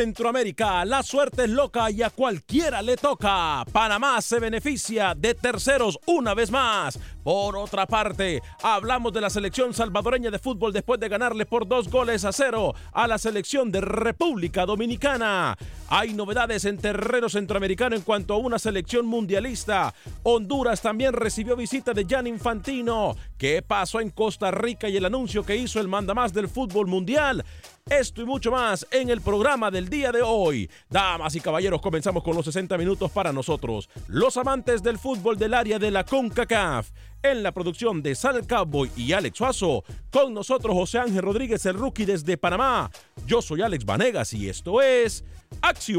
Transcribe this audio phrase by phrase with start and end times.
[0.00, 3.66] Centroamérica, la suerte es loca y a cualquiera le toca.
[3.70, 6.98] Panamá se beneficia de terceros una vez más.
[7.22, 11.90] Por otra parte, hablamos de la selección salvadoreña de fútbol después de ganarle por dos
[11.90, 15.58] goles a cero a la selección de República Dominicana.
[15.90, 19.92] Hay novedades en terreno centroamericano en cuanto a una selección mundialista.
[20.22, 23.16] Honduras también recibió visita de Jan Infantino.
[23.36, 27.44] ¿Qué pasó en Costa Rica y el anuncio que hizo el mandamás del fútbol mundial?
[27.90, 30.70] Esto y mucho más en el programa del día de hoy.
[30.88, 35.54] Damas y caballeros, comenzamos con los 60 minutos para nosotros, los amantes del fútbol del
[35.54, 36.88] área de la CONCACAF.
[37.20, 41.74] En la producción de Sal Cowboy y Alex Suazo, con nosotros José Ángel Rodríguez, el
[41.74, 42.90] rookie desde Panamá.
[43.26, 45.24] Yo soy Alex Vanegas y esto es
[45.60, 45.98] Acción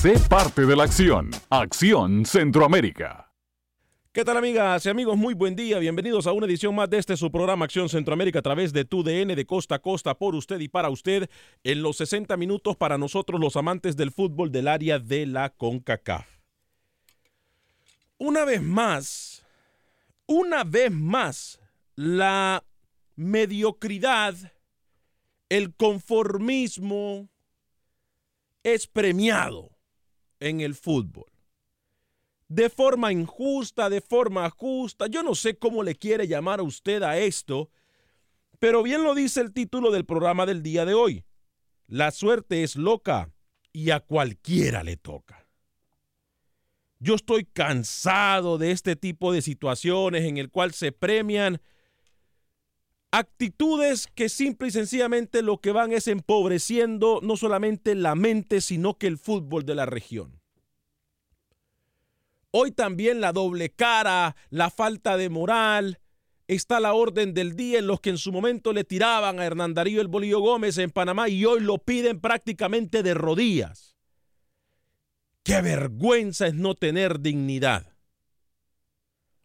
[0.00, 1.28] Sé parte de la acción.
[1.50, 3.32] Acción Centroamérica.
[4.12, 5.16] ¿Qué tal amigas y amigos?
[5.16, 5.80] Muy buen día.
[5.80, 9.34] Bienvenidos a una edición más de este su programa Acción Centroamérica a través de TUDN
[9.34, 11.28] de costa a costa por usted y para usted
[11.64, 16.28] en los 60 minutos para nosotros los amantes del fútbol del área de la CONCACAF.
[18.18, 19.44] Una vez más,
[20.26, 21.58] una vez más,
[21.96, 22.62] la
[23.16, 24.36] mediocridad,
[25.48, 27.28] el conformismo
[28.62, 29.77] es premiado
[30.40, 31.30] en el fútbol.
[32.48, 37.02] De forma injusta, de forma justa, yo no sé cómo le quiere llamar a usted
[37.02, 37.70] a esto,
[38.58, 41.24] pero bien lo dice el título del programa del día de hoy.
[41.86, 43.30] La suerte es loca
[43.72, 45.46] y a cualquiera le toca.
[47.00, 51.60] Yo estoy cansado de este tipo de situaciones en el cual se premian
[53.10, 58.98] actitudes que simple y sencillamente lo que van es empobreciendo no solamente la mente, sino
[58.98, 60.40] que el fútbol de la región.
[62.50, 66.00] Hoy también la doble cara, la falta de moral,
[66.46, 69.74] está la orden del día en los que en su momento le tiraban a Hernán
[69.74, 73.96] Darío el Bolillo Gómez en Panamá y hoy lo piden prácticamente de rodillas.
[75.42, 77.97] Qué vergüenza es no tener dignidad.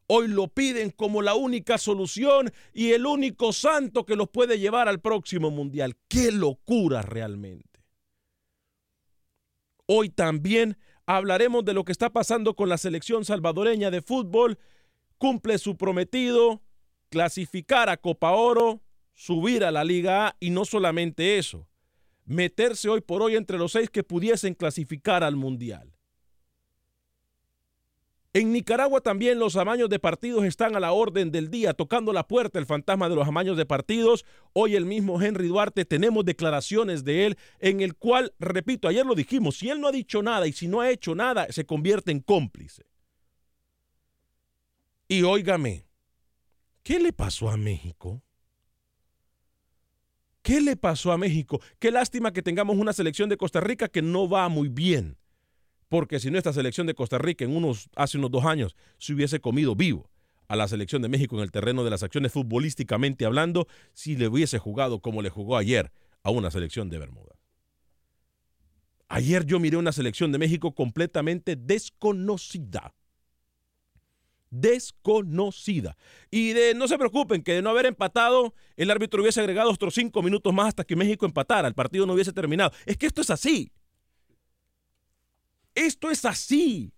[0.08, 4.88] Hoy lo piden como la única solución y el único santo que los puede llevar
[4.88, 5.96] al próximo mundial.
[6.08, 7.82] Qué locura realmente.
[9.86, 14.58] Hoy también Hablaremos de lo que está pasando con la selección salvadoreña de fútbol.
[15.18, 16.62] Cumple su prometido,
[17.10, 18.82] clasificar a Copa Oro,
[19.14, 21.68] subir a la Liga A y no solamente eso,
[22.26, 25.93] meterse hoy por hoy entre los seis que pudiesen clasificar al Mundial.
[28.36, 32.28] En Nicaragua también los amaños de partidos están a la orden del día, tocando la
[32.28, 34.26] puerta el fantasma de los amaños de partidos.
[34.54, 39.14] Hoy el mismo Henry Duarte tenemos declaraciones de él en el cual, repito, ayer lo
[39.14, 42.12] dijimos, si él no ha dicho nada y si no ha hecho nada, se convierte
[42.12, 42.88] en cómplice.
[45.08, 45.86] Y óigame,
[46.82, 48.24] ¿qué le pasó a México?
[50.42, 51.62] ¿Qué le pasó a México?
[51.78, 55.18] Qué lástima que tengamos una selección de Costa Rica que no va muy bien
[55.94, 59.14] porque si no esta selección de Costa Rica en unos, hace unos dos años se
[59.14, 60.10] hubiese comido vivo
[60.48, 64.28] a la selección de México en el terreno de las acciones futbolísticamente hablando, si le
[64.28, 65.92] hubiese jugado como le jugó ayer
[66.24, 67.36] a una selección de Bermuda.
[69.08, 72.96] Ayer yo miré una selección de México completamente desconocida.
[74.50, 75.96] Desconocida.
[76.32, 79.94] Y de, no se preocupen que de no haber empatado, el árbitro hubiese agregado otros
[79.94, 82.72] cinco minutos más hasta que México empatara, el partido no hubiese terminado.
[82.88, 83.72] Es que esto es así.
[85.76, 86.94] Esto es así.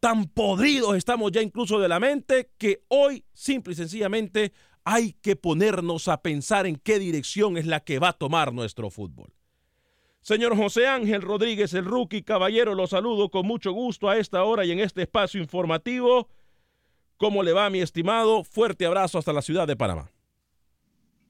[0.00, 4.52] Tan podridos estamos ya incluso de la mente que hoy simple y sencillamente
[4.84, 8.90] hay que ponernos a pensar en qué dirección es la que va a tomar nuestro
[8.90, 9.32] fútbol.
[10.20, 14.64] Señor José Ángel Rodríguez, el rookie caballero, lo saludo con mucho gusto a esta hora
[14.64, 16.28] y en este espacio informativo.
[17.16, 18.42] ¿Cómo le va, mi estimado?
[18.42, 20.10] Fuerte abrazo hasta la ciudad de Panamá.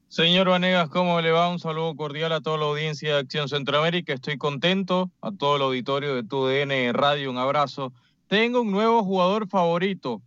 [0.07, 1.49] Señor Vanegas, ¿cómo le va?
[1.49, 4.13] Un saludo cordial a toda la audiencia de Acción Centroamérica.
[4.13, 5.11] Estoy contento.
[5.21, 7.91] A todo el auditorio de TUDN Radio, un abrazo.
[8.27, 10.21] Tengo un nuevo jugador favorito.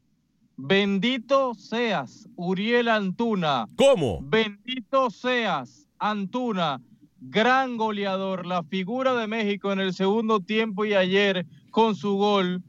[0.57, 3.67] Bendito seas, Uriel Antuna.
[3.77, 4.19] ¿Cómo?
[4.23, 6.83] Bendito seas, Antuna.
[7.21, 12.63] Gran goleador, la figura de México en el segundo tiempo y ayer con su gol.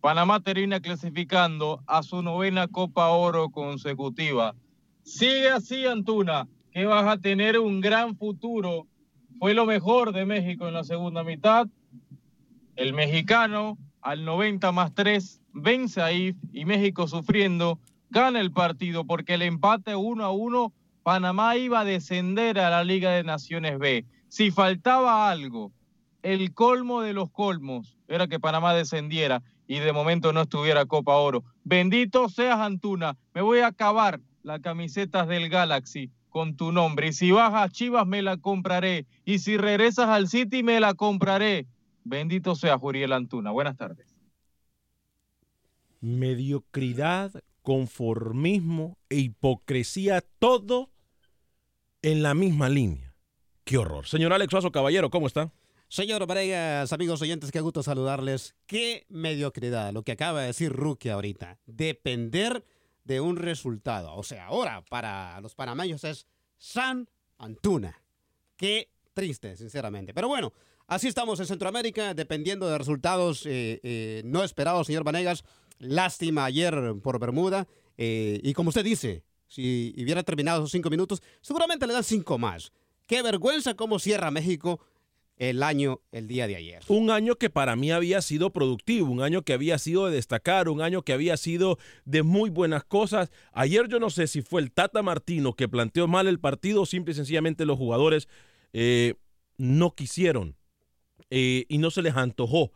[0.00, 4.54] Panamá termina clasificando a su novena Copa Oro consecutiva.
[5.06, 8.88] Sigue así, Antuna, que vas a tener un gran futuro.
[9.38, 11.68] Fue lo mejor de México en la segunda mitad.
[12.74, 17.78] El mexicano al 90 más 3 vence a IF y México sufriendo
[18.10, 20.72] gana el partido porque el empate 1 a 1
[21.04, 24.04] Panamá iba a descender a la Liga de Naciones B.
[24.26, 25.70] Si faltaba algo,
[26.24, 31.14] el colmo de los colmos era que Panamá descendiera y de momento no estuviera Copa
[31.14, 31.44] Oro.
[31.62, 37.08] Bendito seas Antuna, me voy a acabar las camisetas del Galaxy con tu nombre.
[37.08, 39.06] Y si vas a Chivas, me la compraré.
[39.24, 41.66] Y si regresas al City, me la compraré.
[42.04, 43.50] Bendito sea Juriel Antuna.
[43.50, 44.06] Buenas tardes.
[46.00, 47.32] Mediocridad,
[47.62, 50.90] conformismo e hipocresía, todo
[52.02, 53.14] en la misma línea.
[53.64, 54.06] Qué horror.
[54.06, 55.52] Señor Alex Suazo Caballero, ¿cómo está?
[55.88, 58.54] Señor Varegas, amigos oyentes, qué gusto saludarles.
[58.66, 61.58] Qué mediocridad, lo que acaba de decir Rookie ahorita.
[61.66, 62.64] Depender
[63.06, 64.14] de un resultado.
[64.14, 66.26] O sea, ahora para los panameños es
[66.58, 67.08] San
[67.38, 68.02] Antuna.
[68.56, 70.12] Qué triste, sinceramente.
[70.12, 70.52] Pero bueno,
[70.86, 75.44] así estamos en Centroamérica, dependiendo de resultados eh, eh, no esperados, señor Vanegas.
[75.78, 77.68] Lástima ayer por Bermuda.
[77.96, 82.38] Eh, y como usted dice, si hubiera terminado esos cinco minutos, seguramente le dan cinco
[82.38, 82.72] más.
[83.06, 84.80] Qué vergüenza cómo cierra México
[85.38, 86.82] el año, el día de ayer.
[86.88, 90.68] Un año que para mí había sido productivo, un año que había sido de destacar,
[90.68, 93.30] un año que había sido de muy buenas cosas.
[93.52, 96.86] Ayer yo no sé si fue el Tata Martino que planteó mal el partido o
[96.86, 98.28] simple y sencillamente los jugadores
[98.72, 99.14] eh,
[99.58, 100.56] no quisieron
[101.30, 102.72] eh, y no se les antojó.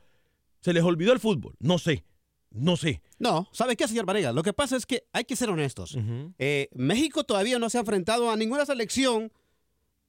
[0.61, 2.05] Se les olvidó el fútbol, no sé.
[2.53, 3.01] No sé.
[3.19, 4.33] No, ¿sabe qué, señor Varela?
[4.33, 5.97] Lo que pasa es que hay que ser honestos.
[6.39, 9.33] Eh, México todavía no se ha enfrentado a ninguna selección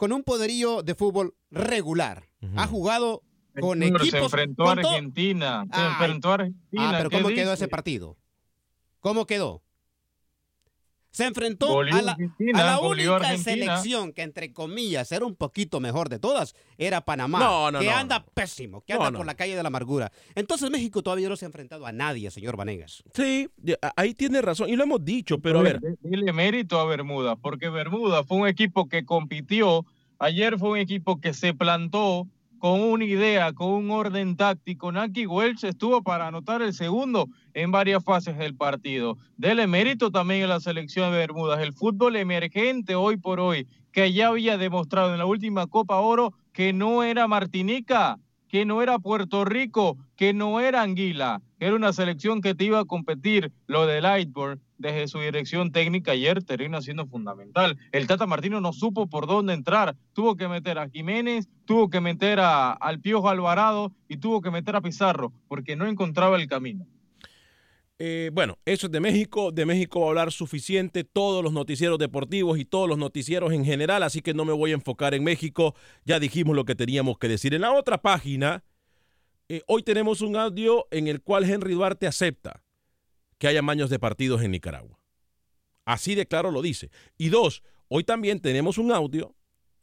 [0.02, 2.28] con un poderío de fútbol regular.
[2.56, 3.22] Ha jugado
[3.60, 4.10] con equipos.
[4.10, 5.64] Se enfrentó a Argentina.
[5.72, 6.90] Se enfrentó a Argentina.
[6.90, 8.18] Ah, pero ¿cómo quedó ese partido?
[9.00, 9.62] ¿Cómo quedó?
[11.12, 16.56] Se enfrentó a la, única selección que, entre comillas, era un poquito mejor de todas,
[16.78, 20.12] era Panamá, que anda pésimo, que anda por la calle de la amargura.
[20.36, 23.04] Entonces México todavía no se ha enfrentado a nadie, señor Vanegas.
[23.14, 23.50] Sí,
[23.98, 25.82] ahí tiene razón, y lo hemos dicho, pero a ver.
[26.02, 29.86] Dile mérito a Bermuda, porque Bermuda fue un equipo que compitió,
[30.18, 32.26] ayer fue un equipo que se plantó,
[32.62, 34.92] con una idea, con un orden táctico.
[34.92, 39.18] Naki Welch estuvo para anotar el segundo en varias fases del partido.
[39.36, 41.60] Dele mérito también a la selección de Bermudas.
[41.60, 46.34] El fútbol emergente hoy por hoy, que ya había demostrado en la última Copa Oro
[46.54, 48.20] que no era Martinica,
[48.52, 52.66] que no era Puerto Rico, que no era Anguila, que era una selección que te
[52.66, 53.54] iba a competir.
[53.66, 57.78] Lo de Lightboard, desde su dirección técnica ayer, termina siendo fundamental.
[57.94, 59.96] El Tata Martino no supo por dónde entrar.
[60.12, 64.52] Tuvo que meter a Jiménez, tuvo que meter a, al Piojo Alvarado y tuvo que
[64.52, 66.86] meter a Pizarro, porque no encontraba el camino.
[68.04, 69.52] Eh, bueno, eso es de México.
[69.52, 73.64] De México va a hablar suficiente todos los noticieros deportivos y todos los noticieros en
[73.64, 75.76] general, así que no me voy a enfocar en México.
[76.04, 77.54] Ya dijimos lo que teníamos que decir.
[77.54, 78.64] En la otra página,
[79.50, 82.64] eh, hoy tenemos un audio en el cual Henry Duarte acepta
[83.38, 85.00] que haya maños de partidos en Nicaragua.
[85.86, 86.90] Así de claro lo dice.
[87.20, 89.36] Y dos, hoy también tenemos un audio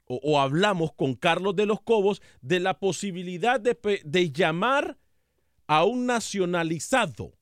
[0.06, 4.98] o, hablamos con Carlos de los Cobos de la posibilidad de llamar
[5.68, 7.37] a un nacionalizado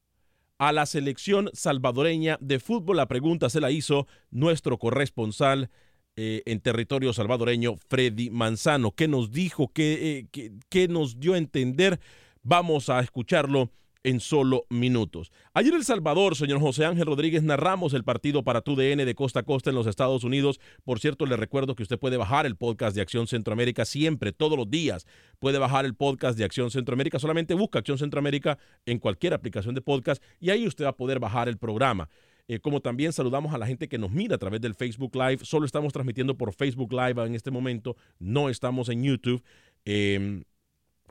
[0.58, 2.96] a la selección salvadoreña de fútbol.
[2.96, 5.70] La pregunta se la hizo nuestro corresponsal
[6.16, 8.92] eh, en territorio salvadoreño, Freddy Manzano.
[8.92, 9.68] ¿Qué nos dijo?
[9.68, 12.00] ¿Qué, eh, qué, qué nos dio a entender?
[12.42, 13.70] Vamos a escucharlo
[14.04, 15.32] en solo minutos.
[15.54, 19.42] Ayer El Salvador, señor José Ángel Rodríguez, narramos el partido para TUDN de costa a
[19.42, 20.60] costa en los Estados Unidos.
[20.84, 24.56] Por cierto, le recuerdo que usted puede bajar el podcast de Acción Centroamérica siempre, todos
[24.56, 25.06] los días.
[25.38, 27.18] Puede bajar el podcast de Acción Centroamérica.
[27.18, 31.18] Solamente busca Acción Centroamérica en cualquier aplicación de podcast y ahí usted va a poder
[31.18, 32.08] bajar el programa.
[32.48, 35.38] Eh, como también saludamos a la gente que nos mira a través del Facebook Live.
[35.42, 37.96] Solo estamos transmitiendo por Facebook Live en este momento.
[38.20, 39.42] No estamos en YouTube.
[39.84, 40.42] Eh,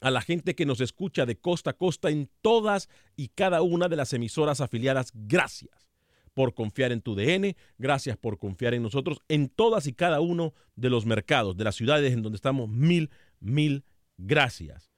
[0.05, 3.88] a la gente que nos escucha de costa a costa en todas y cada una
[3.88, 5.12] de las emisoras afiliadas.
[5.15, 5.89] Gracias
[6.35, 10.53] por confiar en tu DN, gracias por confiar en nosotros en todas y cada uno
[10.75, 12.69] de los mercados, de las ciudades en donde estamos.
[12.69, 13.09] Mil,
[13.39, 13.83] mil
[14.15, 14.91] gracias.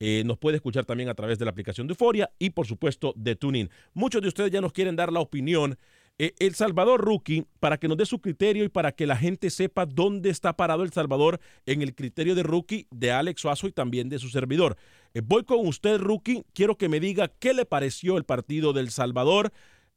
[0.00, 3.12] Eh, nos puede escuchar también a través de la aplicación de Euforia y por supuesto
[3.18, 3.68] de Tuning.
[3.92, 5.76] Muchos de ustedes ya nos quieren dar la opinión
[6.18, 9.50] eh, el Salvador Rookie, para que nos dé su criterio y para que la gente
[9.50, 13.72] sepa dónde está parado El Salvador en el criterio de Rookie de Alex Suazo y
[13.72, 14.76] también de su servidor.
[15.12, 16.44] Eh, voy con usted, Rookie.
[16.52, 19.52] Quiero que me diga qué le pareció el partido del Salvador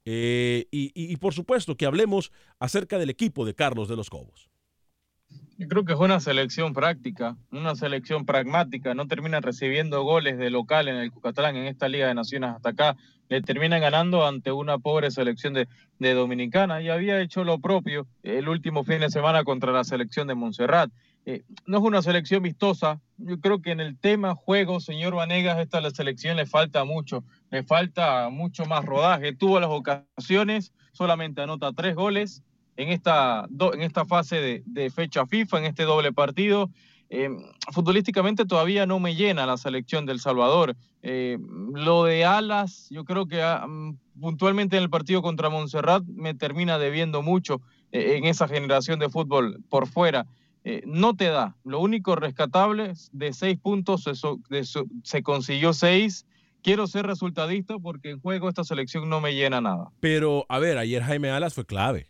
[0.06, 4.50] eh, y, por supuesto que hablemos acerca del equipo de Carlos de los Cobos.
[5.60, 8.94] Yo creo que es una selección práctica, una selección pragmática.
[8.94, 12.70] No terminan recibiendo goles de local en el Cucatlán en esta Liga de Naciones hasta
[12.70, 12.96] acá.
[13.28, 18.06] Le terminan ganando ante una pobre selección de, de Dominicana y había hecho lo propio
[18.22, 20.92] el último fin de semana contra la selección de Montserrat.
[21.26, 23.02] Eh, no es una selección vistosa.
[23.18, 27.24] Yo creo que en el tema juego, señor Vanegas, esta la selección le falta mucho.
[27.50, 29.34] Le falta mucho más rodaje.
[29.34, 32.44] Tuvo las ocasiones, solamente anota tres goles
[32.78, 36.70] en esta, en esta fase de, fecha FIFA, en este doble partido.
[37.10, 37.30] Eh,
[37.72, 40.76] futbolísticamente todavía no me llena la selección del Salvador.
[41.02, 41.38] Eh,
[41.74, 46.78] lo de Alas, yo creo que um, puntualmente en el partido contra Montserrat me termina
[46.78, 50.26] debiendo mucho eh, en esa generación de fútbol por fuera.
[50.86, 51.56] no te da.
[51.64, 54.64] Lo único rescatable de seis puntos se,
[55.04, 56.26] se consiguió seis
[56.62, 59.90] quiero ser resultadista porque en juego esta selección no me llena nada.
[60.02, 62.10] Pero, a ver, ayer Jaime Alas fue clave.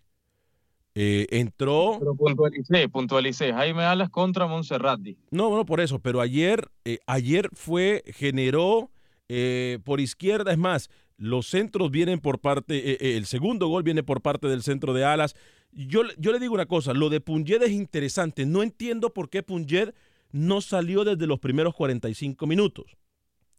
[1.00, 1.98] Eh, entró.
[2.00, 3.54] Pero puntualicé, puntualicé.
[3.54, 5.16] Jaime Alas contra Monserrati.
[5.30, 6.00] No, no, por eso.
[6.00, 8.89] Pero ayer, eh, ayer fue, generó
[9.30, 10.51] eh, por izquierda.
[10.51, 13.16] Es más, los centros vienen por parte.
[13.16, 15.36] el segundo gol viene por parte del centro de Alas.
[15.72, 18.48] Yo, yo le digo una cosa: lo de Punjed es interesante.
[18.48, 19.94] No entiendo por qué Punjed
[20.32, 22.98] no salió desde los primeros 45 minutos.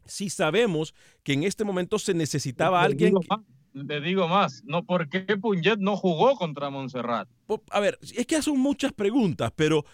[0.06, 0.92] Si sabemos
[1.22, 3.14] que en este momento se necesitaba alguien.
[3.14, 3.36] Que,
[3.86, 5.26] te digo más, no, ¿por qué
[5.78, 7.28] no jugó contra Montserrat?
[7.70, 9.84] A ver, es que hacen muchas preguntas, pero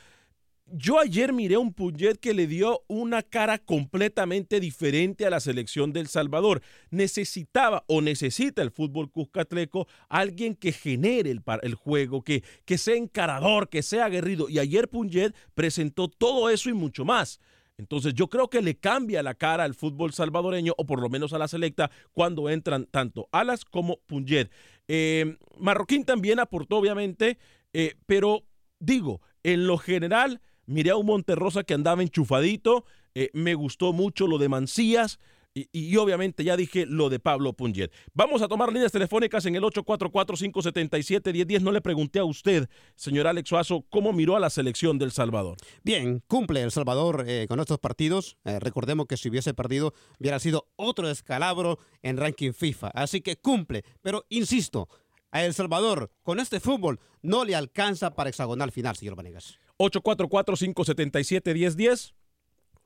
[0.67, 5.93] yo ayer miré un Punjet que le dio una cara completamente diferente a la selección
[5.93, 6.63] del Salvador.
[6.91, 12.97] Necesitaba o necesita el fútbol cuscatleco alguien que genere el, el juego, que, que sea
[12.97, 14.49] encarador, que sea aguerrido.
[14.49, 17.41] Y ayer Punjet presentó todo eso y mucho más.
[17.77, 21.33] Entonces yo creo que le cambia la cara al fútbol salvadoreño, o por lo menos
[21.33, 24.51] a la selecta, cuando entran tanto Alas como Punjet.
[24.87, 27.39] Eh, Marroquín también aportó, obviamente,
[27.73, 28.45] eh, pero
[28.79, 34.27] digo, en lo general, miré a un Monterrosa que andaba enchufadito, eh, me gustó mucho
[34.27, 35.19] lo de Mancías,
[35.55, 37.93] y, y, obviamente ya dije lo de Pablo Punjet.
[38.13, 41.61] Vamos a tomar líneas telefónicas en el 844-577-1010.
[41.61, 45.57] No le pregunté a usted, señor Alex Suazo, cómo miró a la selección del Salvador.
[45.85, 48.37] Bien, cumple El Salvador eh, con estos partidos.
[48.45, 52.89] Eh, recordemos que si hubiese perdido, hubiera sido otro descalabro en ranking FIFA.
[52.89, 53.85] Así que cumple.
[54.03, 54.89] Pero insisto,
[55.31, 59.59] a El Salvador con este fútbol no le alcanza para hexagonal final, señor Vanegas.
[59.79, 62.15] 844-577-1010.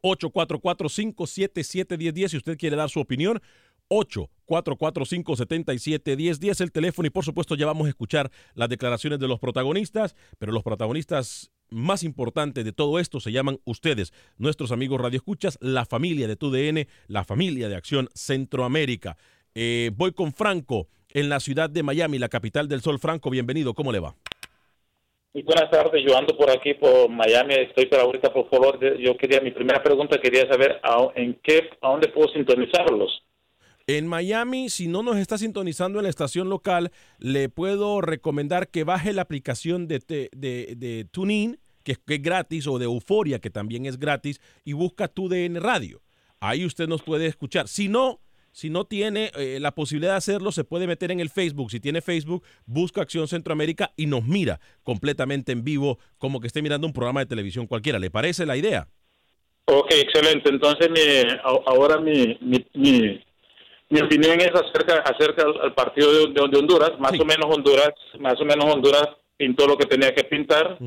[0.03, 3.41] 844-577-1010 si usted quiere dar su opinión.
[3.91, 10.15] 844-577-1010 el teléfono y por supuesto ya vamos a escuchar las declaraciones de los protagonistas,
[10.39, 15.87] pero los protagonistas más importante de todo esto se llaman ustedes, nuestros amigos radioescuchas, la
[15.87, 19.17] familia de TUDN, la familia de Acción Centroamérica.
[19.55, 22.99] Eh, voy con Franco en la ciudad de Miami, la capital del sol.
[22.99, 24.15] Franco, bienvenido, ¿cómo le va?
[25.43, 29.41] Buenas tardes, yo ando por aquí por Miami, estoy por ahorita por favor, yo quería,
[29.41, 33.23] mi primera pregunta quería saber a, en qué, a dónde puedo sintonizarlos.
[33.87, 38.85] En Miami, si no nos está sintonizando en la estación local, le puedo recomendar que
[38.85, 40.29] baje la aplicación de, de,
[40.77, 45.09] de TuneIn, que que es gratis, o de Euforia, que también es gratis, y busca
[45.09, 46.03] TUDN Radio.
[46.39, 47.67] Ahí usted nos puede escuchar.
[47.67, 48.21] Si no,
[48.59, 51.71] si no tiene eh, la posibilidad de hacerlo, se puede meter en el Facebook.
[51.71, 56.61] Si tiene Facebook, busca Acción Centroamérica y nos mira completamente en vivo, como que esté
[56.61, 58.01] mirando un programa de televisión cualquiera.
[58.01, 58.89] ¿Le parece la idea?
[59.67, 60.51] Ok, excelente.
[60.51, 60.99] Entonces, mi,
[61.67, 63.23] ahora mi, mi,
[63.91, 68.41] mi opinión es acerca acerca al partido de, de, Honduras más o menos Honduras más
[68.41, 70.79] o menos Honduras pintó lo que tenía que pintar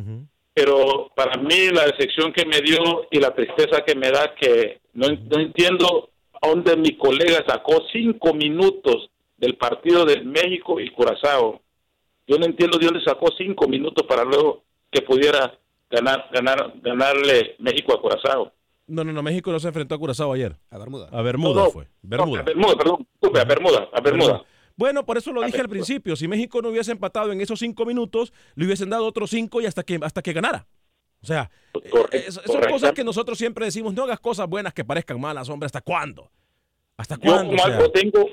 [0.54, 4.82] pero para mí la decepción que me dio y la tristeza que me da que
[4.94, 6.11] no, no entiendo
[6.42, 11.62] a dónde mi colega sacó cinco minutos del partido de México y Curazao
[12.28, 15.58] yo no entiendo de dónde sacó cinco minutos para luego que pudiera
[15.90, 18.52] ganar ganar ganarle México a Curazao
[18.88, 20.58] no, no, no, México no se enfrentó a Curazao ayer.
[20.70, 21.08] A Bermuda.
[21.14, 21.88] A Bermuda fue.
[22.02, 22.42] Bermuda.
[22.42, 23.08] a Bermuda, perdón.
[23.22, 24.46] A Bermuda, a Bermuda.
[24.76, 26.16] Bueno, por eso lo dije al principio.
[26.16, 29.66] Si México no hubiese empatado en esos cinco minutos, le hubiesen dado otros cinco y
[29.66, 30.68] hasta que, hasta que ganara.
[31.22, 31.50] O sea,
[32.12, 35.68] eh, son cosas que nosotros siempre decimos, no hagas cosas buenas que parezcan malas, hombre,
[35.68, 36.30] ¿hasta cuándo?
[36.98, 37.56] ¿Hasta cuándo?
[37.56, 38.30] Yo como, tengo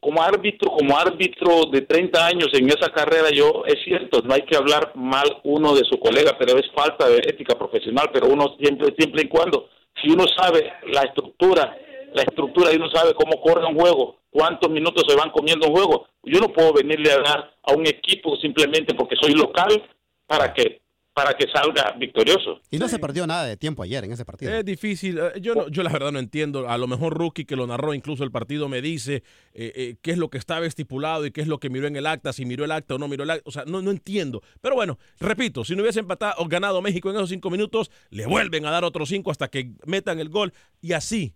[0.00, 4.42] como árbitro, como árbitro de 30 años en esa carrera, yo es cierto, no hay
[4.42, 8.56] que hablar mal uno de su colega, pero es falta de ética profesional, pero uno
[8.58, 9.68] siempre, siempre y cuando
[10.00, 11.76] si uno sabe la estructura,
[12.12, 15.74] la estructura y uno sabe cómo corre un juego, cuántos minutos se van comiendo un
[15.74, 19.82] juego, yo no puedo venirle a dar a un equipo simplemente porque soy local
[20.26, 20.81] para que
[21.14, 22.60] para que salga victorioso.
[22.70, 24.52] Y no se perdió nada de tiempo ayer en ese partido.
[24.52, 25.18] Es difícil.
[25.18, 26.68] Eh, yo, no, yo la verdad no entiendo.
[26.68, 30.12] A lo mejor Rookie, que lo narró incluso el partido, me dice eh, eh, qué
[30.12, 32.46] es lo que estaba estipulado y qué es lo que miró en el acta, si
[32.46, 33.42] miró el acta o no miró el acta.
[33.46, 34.42] O sea, no, no entiendo.
[34.60, 38.26] Pero bueno, repito, si no hubiese empatado o ganado México en esos cinco minutos, le
[38.26, 40.52] vuelven a dar otros cinco hasta que metan el gol.
[40.80, 41.34] Y así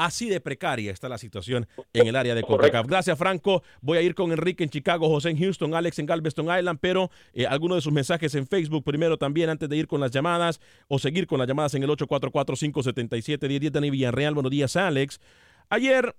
[0.00, 2.86] Así de precaria está la situación en el área de CONCACAF.
[2.86, 3.62] Gracias, Franco.
[3.82, 7.10] Voy a ir con Enrique en Chicago, José en Houston, Alex en Galveston Island, pero
[7.34, 10.58] eh, algunos de sus mensajes en Facebook primero también antes de ir con las llamadas
[10.88, 13.70] o seguir con las llamadas en el 844-577-1010.
[13.72, 15.20] Dani Villarreal, buenos días, Alex.
[15.68, 16.16] Ayer,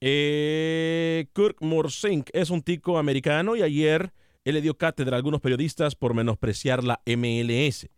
[0.00, 4.12] eh, Kirk Morsink es un tico americano y ayer
[4.44, 7.88] él le dio cátedra a algunos periodistas por menospreciar la MLS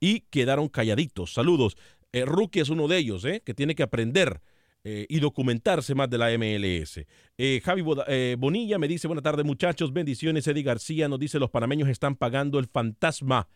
[0.00, 1.34] y quedaron calladitos.
[1.34, 1.76] Saludos.
[2.12, 3.42] Eh, Rookie es uno de ellos, ¿eh?
[3.44, 4.40] que tiene que aprender
[4.84, 7.04] eh, y documentarse más de la MLS.
[7.36, 7.82] Eh, Javi
[8.36, 10.46] Bonilla me dice, buenas tardes muchachos, bendiciones.
[10.46, 13.48] Eddie García nos dice, los panameños están pagando el fantasma.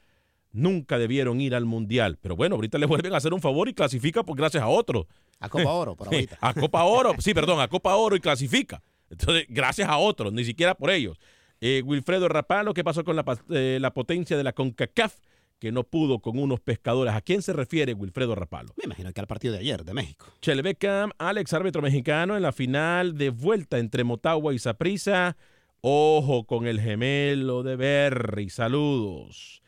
[0.52, 2.18] Nunca debieron ir al Mundial.
[2.20, 5.08] Pero bueno, ahorita le vuelven a hacer un favor y clasifica por gracias a otro.
[5.40, 6.36] A Copa Oro, por ahorita.
[6.40, 8.82] a Copa Oro, sí, perdón, a Copa Oro y clasifica.
[9.08, 11.18] Entonces, gracias a otros, ni siquiera por ellos.
[11.60, 15.14] Wilfredo Rapalo, ¿qué pasó con la, la potencia de la CONCACAF?
[15.62, 17.14] Que no pudo con unos pescadores.
[17.14, 18.74] ¿A quién se refiere Wilfredo Rapalo?
[18.76, 20.26] Me imagino que al partido de ayer de México.
[20.40, 25.36] Chelbecam, Alex, árbitro mexicano, en la final de vuelta entre Motagua y Saprisa.
[25.80, 28.50] Ojo con el gemelo de Berry.
[28.50, 29.62] Saludos.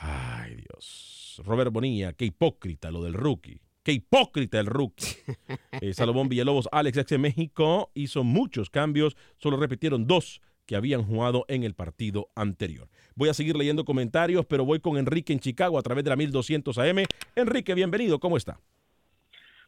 [0.00, 1.40] Ay, Dios.
[1.44, 3.60] Robert Bonilla, qué hipócrita lo del rookie.
[3.84, 5.14] Qué hipócrita el rookie.
[5.80, 11.04] Eh, Salomón Villalobos, Alex, ex de México, hizo muchos cambios, solo repitieron dos que habían
[11.04, 12.88] jugado en el partido anterior.
[13.14, 16.16] Voy a seguir leyendo comentarios, pero voy con Enrique en Chicago a través de la
[16.16, 17.04] 1200 AM.
[17.34, 18.58] Enrique, bienvenido, ¿cómo está?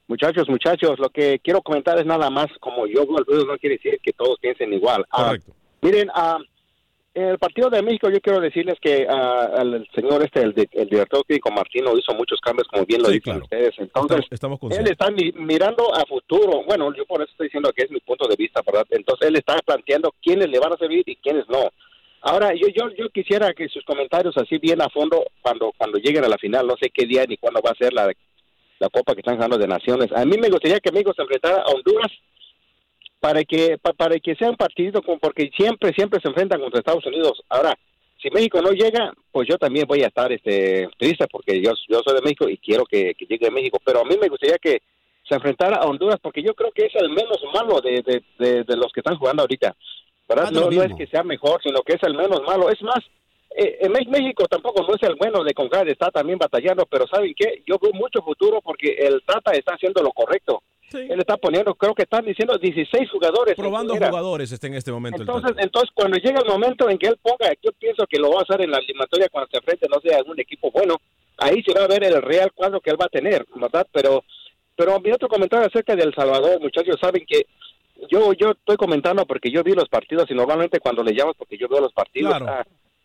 [0.09, 4.13] Muchachos, muchachos, lo que quiero comentar es nada más, como yo no quiere decir que
[4.13, 5.05] todos piensen igual.
[5.11, 5.55] Ah, Correcto.
[5.83, 6.43] miren, uh,
[7.15, 10.89] en el partido de México yo quiero decirles que uh, el señor este, el, el
[10.89, 13.75] director crítico Martino hizo muchos cambios, como bien lo dicen ustedes.
[13.79, 16.63] Entonces, estamos, él está mirando a futuro.
[16.65, 18.87] Bueno, yo por eso estoy diciendo que es mi punto de vista, ¿verdad?
[18.91, 21.71] Entonces, él está planteando quiénes le van a servir y quiénes no.
[22.21, 26.25] Ahora, yo, yo, yo quisiera que sus comentarios así bien a fondo cuando, cuando lleguen
[26.25, 28.13] a la final, no sé qué día ni cuándo va a ser la,
[28.79, 30.11] la Copa que están jugando de Naciones.
[30.13, 32.13] A mí me gustaría que México se enfrentara a Honduras
[33.21, 37.07] para que para que sea un partido como porque siempre siempre se enfrentan contra Estados
[37.07, 37.43] Unidos.
[37.49, 37.77] Ahora,
[38.21, 42.01] si México no llega, pues yo también voy a estar este triste porque yo yo
[42.05, 44.83] soy de México y quiero que, llegue a México, pero a mí me gustaría que
[45.29, 48.03] se enfrentara a Honduras porque yo creo que es el menos malo de,
[48.39, 49.77] de, de, los que están jugando ahorita.
[50.27, 50.47] ¿verdad?
[50.49, 52.71] Ah, no, no, es que sea mejor, sino que es el menos malo.
[52.71, 53.01] Es más,
[53.57, 57.35] eh, en México tampoco no es el bueno de Concar, está también batallando, pero ¿saben
[57.37, 57.63] qué?
[57.67, 61.95] Yo veo mucho futuro porque el Tata está haciendo lo correcto Él está poniendo, creo
[61.95, 63.55] que están diciendo 16 jugadores.
[63.57, 65.17] Probando jugadores está en este momento.
[65.23, 68.31] el Entonces, entonces, cuando llega el momento en que él ponga, yo pienso que lo
[68.31, 70.97] va a hacer en la eliminatoria cuando se enfrente, no sé, a algún equipo bueno,
[71.37, 73.87] ahí se va a ver el real cuadro que él va a tener, ¿verdad?
[73.93, 74.25] Pero,
[74.77, 77.47] pero mi otro comentario acerca de El Salvador, muchachos, saben que
[78.11, 81.59] yo yo estoy comentando porque yo vi los partidos y normalmente cuando le llamas porque
[81.59, 82.47] yo veo los partidos, Claro.
[82.49, 82.65] ah,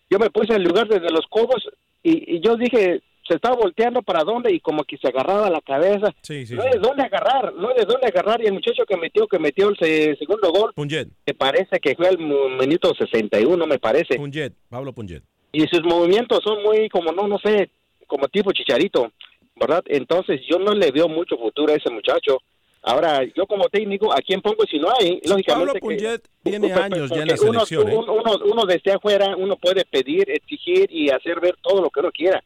[0.09, 1.67] yo me puse en lugar de, de los cobos
[2.03, 5.61] y, y yo dije, se estaba volteando para dónde y como que se agarraba la
[5.61, 6.13] cabeza.
[6.21, 6.67] Sí, sí, no sí.
[6.67, 8.41] hay de dónde agarrar, no de dónde agarrar.
[8.41, 11.07] Y el muchacho que metió, que metió el se- segundo gol, Punjet.
[11.25, 14.15] me parece que fue al mu- minuto 61, me parece.
[14.15, 15.23] Punjet, Pablo Punjet.
[15.51, 17.69] Y sus movimientos son muy como, no, no sé,
[18.07, 19.11] como tipo chicharito,
[19.55, 19.83] ¿verdad?
[19.87, 22.39] Entonces yo no le veo mucho futuro a ese muchacho.
[22.85, 25.21] Ahora, yo como técnico, ¿a quién pongo si no hay?
[25.25, 27.89] Lógicamente Pablo que- Punjet tiene años ya en la uno- selección.
[27.89, 27.95] ¿eh?
[27.95, 32.01] Uno, uno, uno desde afuera, uno puede pedir, exigir y hacer ver todo lo que
[32.01, 32.43] uno quiera.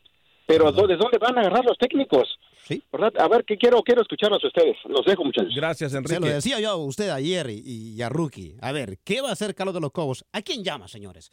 [0.47, 2.39] Pero ¿de dónde van a agarrar los técnicos?
[2.65, 2.81] Sí.
[2.91, 3.13] ¿Verdad?
[3.19, 3.83] A ver, ¿qué quiero?
[3.83, 4.77] Quiero escucharlos a ustedes.
[4.85, 5.53] Los dejo, muchachos.
[5.53, 8.55] Gracias, Se lo decía yo a usted ayer y, y a Rookie.
[8.61, 10.25] A ver, ¿qué va a hacer Carlos de los Cobos?
[10.31, 11.31] ¿A quién llama, señores?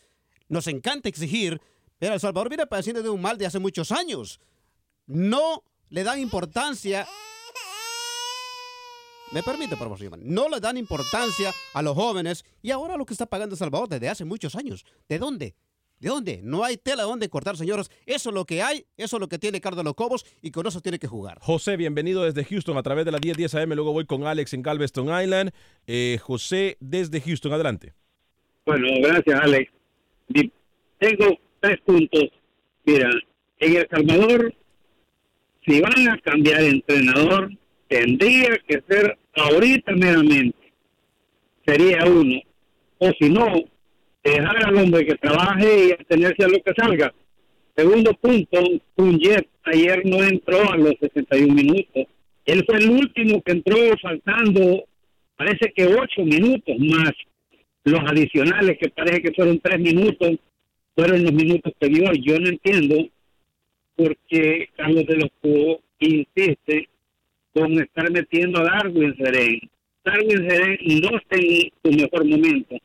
[0.48, 1.60] Nos encanta exigir,
[1.98, 4.40] pero El Salvador viene padeciendo de un mal de hace muchos años.
[5.06, 7.06] No le dan importancia.
[9.30, 10.18] Me permite, por favor, señor.
[10.18, 13.88] No le dan importancia a los jóvenes y ahora lo que está pagando El Salvador
[13.88, 14.84] desde hace muchos años.
[15.08, 15.54] ¿De dónde?
[16.04, 16.40] ¿De dónde?
[16.42, 17.90] No hay tela donde cortar, señores.
[18.04, 20.50] Eso es lo que hay, eso es lo que tiene Carlos de los Cobos y
[20.50, 21.38] con eso tiene que jugar.
[21.40, 23.72] José, bienvenido desde Houston a través de la 1010 AM.
[23.72, 25.52] Luego voy con Alex en Galveston Island.
[25.86, 27.94] Eh, José desde Houston, adelante.
[28.66, 29.72] Bueno, gracias, Alex.
[30.98, 32.24] Tengo tres puntos.
[32.84, 33.08] Mira,
[33.60, 34.54] en El Salvador,
[35.66, 37.50] si van a cambiar entrenador,
[37.88, 40.70] tendría que ser ahorita meramente.
[41.64, 42.42] Sería uno.
[42.98, 43.46] O si no,
[44.30, 47.14] dejar al hombre que trabaje y atenerse a lo que salga.
[47.76, 48.62] Segundo punto,
[48.94, 52.04] Punjet ayer no entró a los 61 minutos.
[52.46, 54.84] Él fue el último que entró faltando,
[55.36, 57.12] parece que ocho minutos más
[57.84, 60.38] los adicionales, que parece que fueron tres minutos,
[60.94, 62.12] fueron los minutos que dio.
[62.12, 63.08] Yo no entiendo
[63.96, 66.88] por qué Carlos de los Cubos insiste
[67.52, 69.60] con estar metiendo a Darwin Serén.
[70.04, 72.76] Darwin Serén no está en su mejor momento.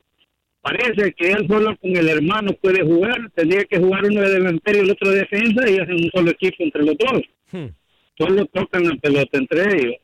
[0.62, 4.80] Parece que él solo con el hermano puede jugar, tendría que jugar uno de delantero
[4.80, 7.72] y el otro de defensa y hacen un solo equipo entre los dos.
[8.18, 9.96] Solo tocan la pelota entre ellos.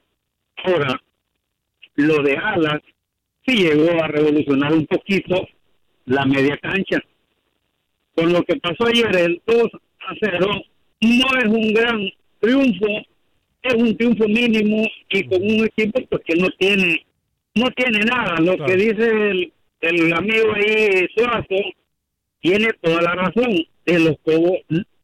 [0.64, 1.02] Ahora,
[1.96, 2.82] lo de Alas
[3.46, 5.48] sí llegó a revolucionar un poquito
[6.06, 7.00] la media cancha.
[8.16, 9.72] Con lo que pasó ayer, el 2
[10.08, 10.48] a 0,
[11.02, 12.88] no es un gran triunfo,
[13.62, 17.06] es un triunfo mínimo y con un equipo pues, que no tiene
[17.56, 18.36] no tiene nada.
[18.40, 21.64] Lo que dice el, el amigo ahí, Suazo,
[22.40, 23.66] tiene toda la razón.
[23.86, 24.58] De los cobos,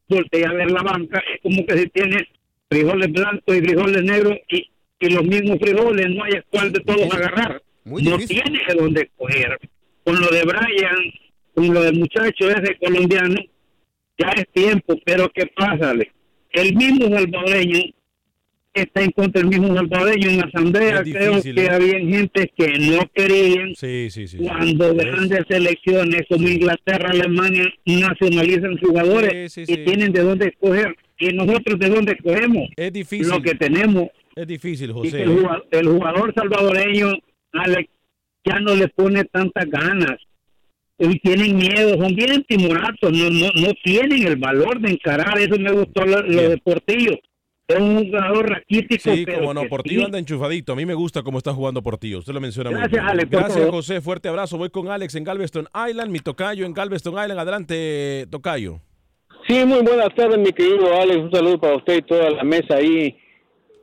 [0.08, 2.28] voltea a ver la banca, es como que si tiene
[2.68, 7.14] frijoles blancos y frijoles negros y, y los mismos frijoles, no hay cuál de todos
[7.14, 7.62] agarrar.
[7.84, 9.58] no tiene de dónde escoger.
[10.04, 10.96] Con lo de Brian,
[11.54, 13.36] con lo del muchacho ese colombiano,
[14.18, 15.94] ya es tiempo, pero ¿qué pasa?
[16.50, 17.80] El mismo salvadoreño
[18.74, 21.02] está en contra del mismo salvadoreño en la asamblea.
[21.02, 21.70] Creo que ¿eh?
[21.70, 24.38] había gente que no querían Sí, sí, sí.
[24.38, 30.96] cuando grandes selecciones como Inglaterra, Alemania nacionalizan jugadores y tienen de dónde escoger.
[31.18, 32.68] ¿Y nosotros de dónde escogemos?
[32.76, 33.28] Es difícil.
[33.28, 34.08] Lo que tenemos.
[34.34, 35.22] Es difícil, José.
[35.22, 37.12] el, jugador, el jugador salvadoreño,
[37.52, 37.90] Alex,
[38.44, 40.18] ya no le pone tantas ganas.
[40.98, 45.38] Y tienen miedo, son bien timoratos, no, no, no tienen el valor de encarar.
[45.38, 47.18] Eso me gustó lo, lo de Portillo.
[47.68, 49.02] Es un jugador raquítico.
[49.14, 50.04] Sí, pero como no, Portillo sí.
[50.06, 50.72] anda enchufadito.
[50.72, 52.18] A mí me gusta cómo está jugando Portillo.
[52.18, 53.10] Usted lo menciona muy Gracias, bien.
[53.10, 53.70] Alex, Gracias.
[53.70, 54.00] José.
[54.00, 54.58] Fuerte abrazo.
[54.58, 56.10] Voy con Alex en Galveston Island.
[56.10, 57.38] Mi tocayo en Galveston Island.
[57.38, 58.80] Adelante, tocayo.
[59.48, 61.18] Sí, muy buenas tardes, mi querido Alex.
[61.18, 63.16] Un saludo para usted y toda la mesa ahí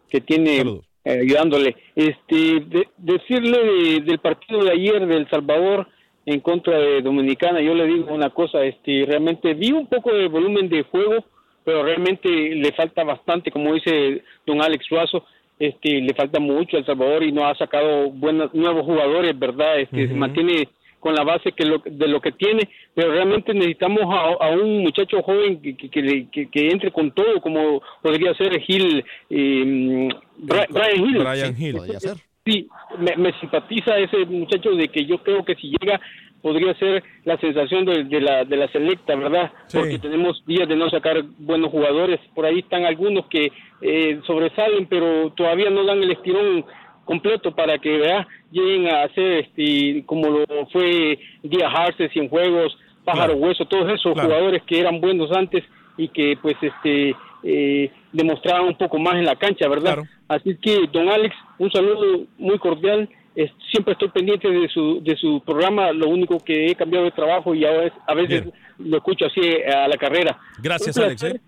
[0.10, 0.60] que tiene
[1.06, 1.76] eh, ayudándole.
[1.96, 5.88] Este, de- decirle de- del partido de ayer del Salvador
[6.26, 10.28] en contra de Dominicana, yo le digo una cosa, este, realmente vi un poco de
[10.28, 11.26] volumen de juego,
[11.64, 15.26] pero realmente le falta bastante, como dice don Alex Suazo,
[15.60, 19.80] este, le falta mucho a El Salvador y no ha sacado buenos nuevos jugadores, ¿verdad?
[19.80, 20.70] Este, se mantiene
[21.00, 24.80] con la base que lo, de lo que tiene, pero realmente necesitamos a, a un
[24.80, 29.04] muchacho joven que, que, que le- que- que entre con todo, como podría ser Gil,
[29.30, 31.18] eh, Brian Hill.
[31.20, 31.80] Brian Sí, Hill.
[32.00, 32.08] sí,
[32.46, 32.68] Sí,
[32.98, 36.00] me, me simpatiza ese muchacho de que yo creo que si llega
[36.42, 39.52] podría ser la sensación de, de la, de la selecta, ¿verdad?
[39.74, 44.88] Porque tenemos días de no sacar buenos jugadores, por ahí están algunos que eh, sobresalen,
[44.88, 46.66] pero todavía no dan el estirón
[47.06, 48.28] completo para que ¿verdad?
[48.52, 54.62] lleguen a ser este, como lo fue Díaz Arce, Cienfuegos, Pájaro Hueso, todos esos jugadores
[54.64, 55.64] que eran buenos antes
[55.98, 60.00] y que pues este eh, demostraban un poco más en la cancha, ¿verdad?
[60.28, 63.10] Así que, don Alex, un saludo muy cordial.
[63.44, 65.92] Es- siempre estoy pendiente de su, de su programa.
[65.92, 68.46] Lo único que he cambiado de trabajo y ahora es- a veces
[68.80, 70.38] lo escucho así eh, a la carrera.
[70.62, 71.24] Gracias, Alex.
[71.24, 71.42] ¿eh?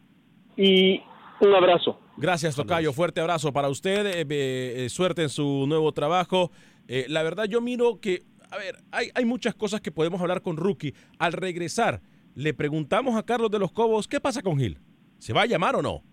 [0.57, 1.01] Y
[1.41, 1.99] un abrazo.
[2.17, 2.93] Gracias, Tocayo.
[2.93, 4.05] Fuerte abrazo para usted.
[4.05, 6.51] eh, eh, eh, suerte en su nuevo trabajo.
[6.87, 10.41] Eh, la verdad, yo miro que, a ver, hay, hay muchas cosas que podemos hablar
[10.41, 10.93] con Rookie.
[11.19, 12.01] Al regresar,
[12.35, 14.79] le preguntamos a Carlos de los Cobos, ¿qué pasa con Gil?
[15.19, 16.03] ¿Se va a llamar o no?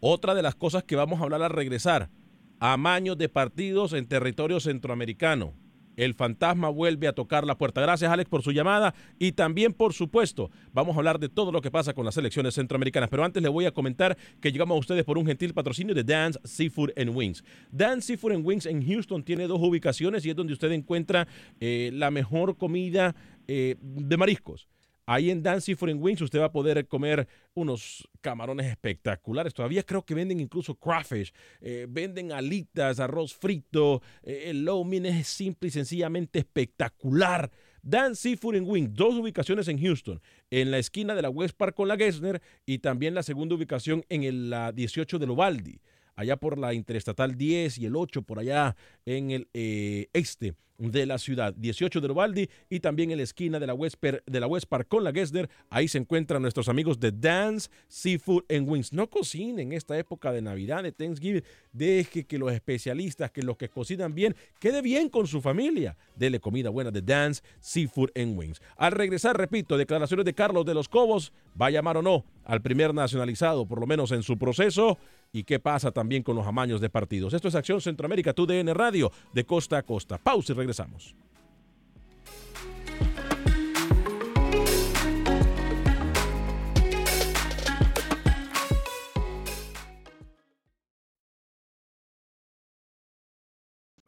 [0.00, 2.08] Otra de las cosas que vamos a hablar al regresar,
[2.60, 5.54] amaños de partidos en territorio centroamericano.
[5.96, 7.80] El fantasma vuelve a tocar la puerta.
[7.80, 8.94] Gracias, Alex, por su llamada.
[9.18, 12.54] Y también, por supuesto, vamos a hablar de todo lo que pasa con las selecciones
[12.54, 13.08] centroamericanas.
[13.08, 16.04] Pero antes le voy a comentar que llegamos a ustedes por un gentil patrocinio de
[16.04, 17.42] Dan's Seafood and Wings.
[17.70, 21.26] Dan's Seafood and Wings en Houston tiene dos ubicaciones y es donde usted encuentra
[21.60, 23.16] eh, la mejor comida
[23.48, 24.68] eh, de mariscos.
[25.06, 29.54] Ahí en Dan Seafood and Wings usted va a poder comer unos camarones espectaculares.
[29.54, 34.02] Todavía creo que venden incluso crawfish, eh, venden alitas, arroz frito.
[34.24, 37.50] eh, el low mean es simple y sencillamente espectacular.
[37.82, 41.76] Dan Seafood and Wings, dos ubicaciones en Houston, en la esquina de la West Park
[41.76, 45.80] con la Gessner y también la segunda ubicación en el la 18 de Lovaldi,
[46.16, 48.74] allá por la Interestatal 10 y el 8 por allá
[49.04, 53.58] en el eh, este de la ciudad, 18 de Lovaldi y también en la esquina
[53.58, 55.48] de la West, Per- de la West Park con la Gessner.
[55.70, 58.92] Ahí se encuentran nuestros amigos de Dance Seafood and Wings.
[58.92, 61.42] No cocinen esta época de Navidad, de Thanksgiving.
[61.72, 65.96] Deje que los especialistas, que los que cocinan bien, quede bien con su familia.
[66.14, 68.60] Dele comida buena de Dance Seafood and Wings.
[68.76, 71.32] Al regresar, repito, declaraciones de Carlos de los Cobos.
[71.58, 74.98] ¿Va a llamar o no al primer nacionalizado, por lo menos en su proceso?
[75.36, 77.34] ¿Y qué pasa también con los amaños de partidos?
[77.34, 80.16] Esto es Acción Centroamérica, tu DN Radio, de costa a costa.
[80.16, 81.14] Pausa y regresamos.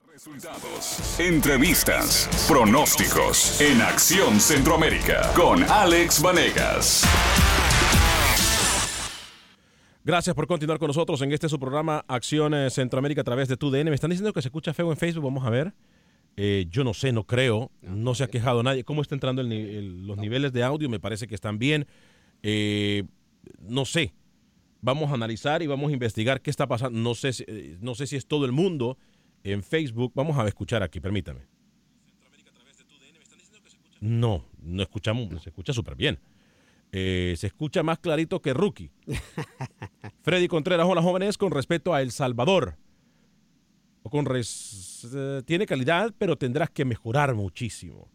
[0.06, 7.04] Resultados, entrevistas, pronósticos en Acción Centroamérica con Alex Vanegas.
[10.08, 13.58] Gracias por continuar con nosotros en este su programa Acción eh, Centroamérica a través de
[13.58, 13.90] tu DN.
[13.90, 15.22] Me están diciendo que se escucha feo en Facebook.
[15.22, 15.74] Vamos a ver.
[16.38, 17.70] Eh, yo no sé, no creo.
[17.82, 18.84] No se ha quejado nadie.
[18.84, 20.88] ¿Cómo está entrando el ni- el- los niveles de audio?
[20.88, 21.86] Me parece que están bien.
[22.42, 23.04] Eh,
[23.60, 24.14] no sé.
[24.80, 26.98] Vamos a analizar y vamos a investigar qué está pasando.
[26.98, 27.44] No sé, si-
[27.82, 28.96] no sé si es todo el mundo
[29.44, 30.12] en Facebook.
[30.14, 31.40] Vamos a escuchar aquí, permítame.
[34.00, 36.18] No, no escuchamos, se escucha súper bien.
[36.92, 38.90] Eh, se escucha más clarito que Rookie.
[40.22, 42.76] Freddy Contreras, hola jóvenes, con respecto a El Salvador.
[44.02, 48.08] O con res- eh, tiene calidad, pero tendrás que mejorar muchísimo.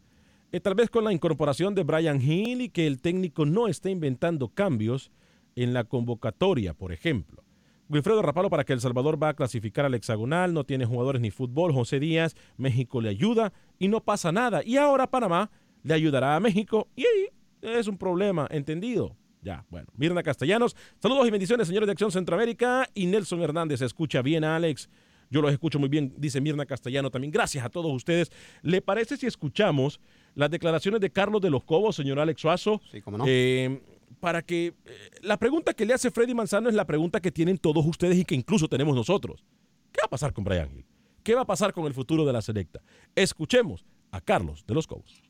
[0.52, 3.90] Eh, tal vez con la incorporación de Brian Hill y que el técnico no esté
[3.90, 5.10] inventando cambios
[5.56, 7.42] en la convocatoria, por ejemplo.
[7.88, 11.30] Wilfredo Rapalo para que El Salvador va a clasificar al hexagonal, no tiene jugadores ni
[11.30, 11.72] fútbol.
[11.72, 14.62] José Díaz, México le ayuda y no pasa nada.
[14.64, 15.50] Y ahora Panamá
[15.82, 17.28] le ayudará a México y ahí
[17.64, 19.16] es un problema, ¿entendido?
[19.42, 19.88] Ya, bueno.
[19.96, 22.88] Mirna Castellanos, saludos y bendiciones, señores de Acción Centroamérica.
[22.94, 24.88] Y Nelson Hernández, escucha bien, Alex.
[25.30, 27.30] Yo los escucho muy bien, dice Mirna Castellano también.
[27.30, 28.30] Gracias a todos ustedes.
[28.62, 30.00] ¿Le parece si escuchamos
[30.34, 32.80] las declaraciones de Carlos de los Cobos, señor Alex Suazo?
[32.90, 33.24] Sí, cómo no.
[33.26, 33.82] Eh,
[34.20, 34.74] para que eh,
[35.22, 38.24] la pregunta que le hace Freddy Manzano es la pregunta que tienen todos ustedes y
[38.24, 39.44] que incluso tenemos nosotros.
[39.92, 40.86] ¿Qué va a pasar con Brian Hill?
[41.22, 42.80] ¿Qué va a pasar con el futuro de la selecta?
[43.14, 45.22] Escuchemos a Carlos de los Cobos.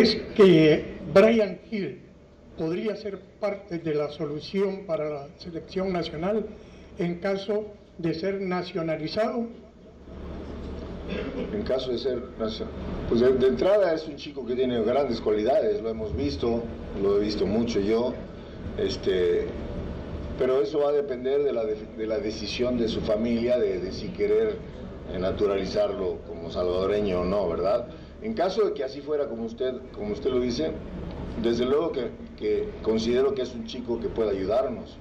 [0.00, 2.00] Es que Brian Hill
[2.56, 6.46] podría ser parte de la solución para la selección nacional
[6.98, 7.66] en caso
[7.98, 9.46] de ser nacionalizado.
[11.52, 12.22] En caso de ser.
[13.08, 16.62] Pues de, entrada es un chico que tiene grandes cualidades, lo hemos visto,
[17.02, 18.14] lo he visto mucho yo.
[18.78, 19.46] Este,
[20.38, 23.92] pero eso va a depender de la, de, de la decisión de su familia de,
[23.92, 24.56] si querer
[25.18, 27.88] naturalizarlo como salvadoreño o no, ¿verdad?
[28.22, 30.72] En caso de que así fuera como usted, como usted lo dice,
[31.42, 34.96] desde luego que, que considero que es un chico que puede ayudarnos,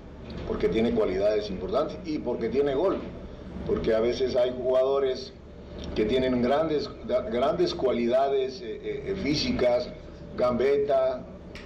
[0.48, 2.98] porque tiene cualidades importantes y porque tiene gol,
[3.68, 5.34] porque a veces hay jugadores
[5.96, 6.90] que tienen grandes,
[7.32, 9.90] grandes cualidades eh, eh, físicas,
[10.36, 11.24] gambeta,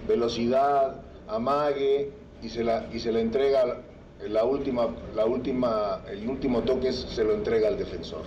[0.08, 3.82] velocidad, amague, y se la, y se la entrega
[4.28, 8.24] la última, la última, el último toque se lo entrega al defensor.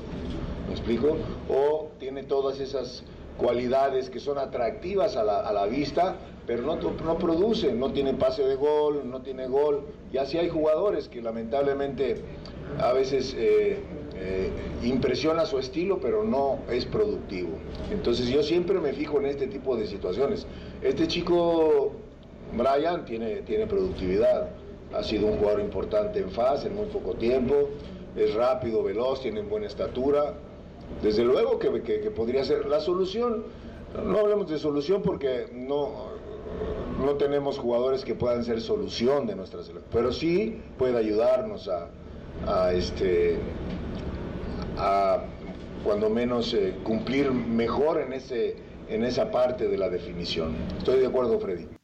[0.67, 1.17] ¿Me explico?
[1.49, 3.03] O tiene todas esas
[3.38, 8.14] cualidades que son atractivas a la, a la vista, pero no, no produce, no tiene
[8.14, 9.85] pase de gol, no tiene gol.
[10.12, 12.16] Y así hay jugadores que lamentablemente
[12.81, 13.79] a veces eh,
[14.16, 14.51] eh,
[14.83, 17.51] impresiona su estilo, pero no es productivo.
[17.90, 20.46] Entonces yo siempre me fijo en este tipo de situaciones.
[20.83, 21.92] Este chico,
[22.57, 24.48] Brian, tiene, tiene productividad,
[24.94, 27.68] ha sido un jugador importante en FAS en muy poco tiempo,
[28.16, 30.35] es rápido, veloz, tiene buena estatura.
[31.03, 33.44] Desde luego que, que, que podría ser la solución.
[34.05, 36.09] No hablemos de solución porque no,
[37.05, 41.88] no tenemos jugadores que puedan ser solución de nuestra selección, pero sí puede ayudarnos a,
[42.46, 43.38] a este
[44.77, 45.22] a
[45.85, 48.57] cuando menos eh, cumplir mejor en ese
[48.88, 50.55] en esa parte de la definición.
[50.79, 51.78] Estoy de acuerdo, Freddy.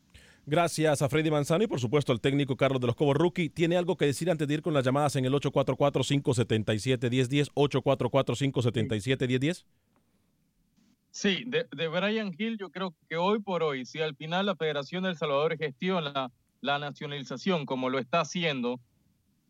[0.46, 3.48] Gracias a Freddy Manzano y por supuesto al técnico Carlos de los Cobos Rookie.
[3.48, 7.50] ¿Tiene algo que decir antes de ir con las llamadas en el 844-577-1010?
[7.54, 9.64] 844-577-1010.
[11.10, 14.56] Sí, de, de, Brian Hill yo creo que hoy por hoy, si al final la
[14.56, 16.30] Federación del Salvador gestiona
[16.60, 18.80] la nacionalización como lo está haciendo,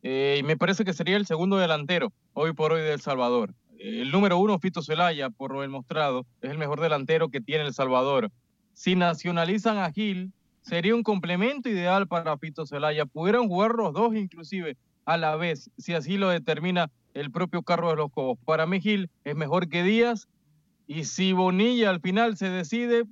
[0.02, 3.54] eh, me parece que sería el segundo delantero hoy por hoy del Salvador.
[3.78, 7.72] El número uno, Fito Celaya, por lo mostrado, es el mejor delantero que tiene El
[7.72, 8.30] Salvador.
[8.74, 13.06] Si nacionalizan a Gil, sería un complemento ideal para Fito Celaya.
[13.06, 17.92] Pudieran jugar los dos inclusive a la vez, si así lo determina el propio Carlos
[17.92, 18.38] de los Cobos.
[18.44, 20.26] Para mí Gil es mejor que Díaz
[20.86, 23.04] y si Bonilla al final se decide,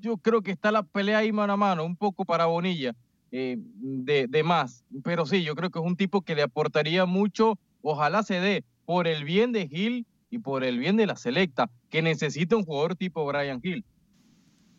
[0.00, 2.94] yo creo que está la pelea ahí mano a mano, un poco para Bonilla
[3.32, 4.84] eh, de, de más.
[5.02, 8.64] Pero sí, yo creo que es un tipo que le aportaría mucho, ojalá se dé
[8.84, 12.64] por el bien de Gil y por el bien de la selecta, que necesita un
[12.64, 13.84] jugador tipo Brian Hill.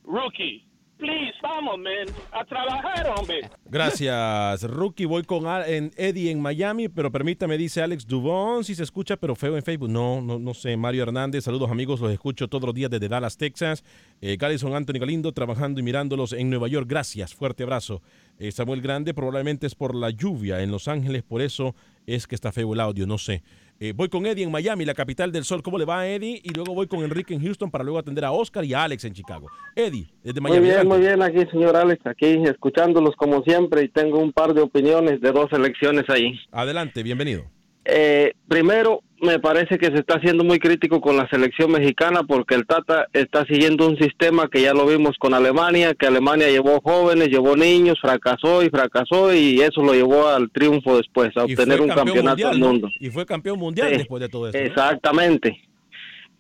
[0.03, 0.66] Rookie,
[0.97, 3.49] please, vamos, man, a trabajar, hombre.
[3.65, 5.05] Gracias, Rookie.
[5.05, 9.55] Voy con Eddie en Miami, pero permítame, dice Alex Dubón, si se escucha, pero feo
[9.55, 9.89] en Facebook.
[9.89, 10.75] No, no, no sé.
[10.77, 13.83] Mario Hernández, saludos amigos, los escucho todos los días desde Dallas, Texas.
[14.21, 16.87] Eh, Anthony Galindo, trabajando y mirándolos en Nueva York.
[16.89, 18.01] Gracias, fuerte abrazo.
[18.39, 22.35] Eh, Samuel Grande, probablemente es por la lluvia en Los Ángeles, por eso es que
[22.35, 23.43] está feo el audio, no sé.
[23.79, 25.61] Eh, voy con Eddie en Miami, la capital del sol.
[25.61, 26.41] ¿Cómo le va a Eddie?
[26.43, 29.05] Y luego voy con Enrique en Houston para luego atender a Oscar y a Alex
[29.05, 29.47] en Chicago.
[29.75, 30.61] Eddie, desde Miami.
[30.61, 34.53] Muy bien, muy bien aquí, señor Alex, aquí escuchándolos como siempre y tengo un par
[34.53, 36.33] de opiniones de dos elecciones ahí.
[36.51, 37.56] Adelante, bienvenido.
[37.89, 42.55] Eh, primero, me parece que se está haciendo muy crítico con la selección mexicana porque
[42.55, 46.81] el Tata está siguiendo un sistema que ya lo vimos con Alemania, que Alemania llevó
[46.81, 51.81] jóvenes, llevó niños, fracasó y fracasó y eso lo llevó al triunfo después, a obtener
[51.81, 52.89] un campeonato mundial, del mundo.
[52.99, 54.57] Y fue campeón mundial Sí, después de todo eso.
[54.57, 54.63] ¿no?
[54.65, 55.61] Exactamente.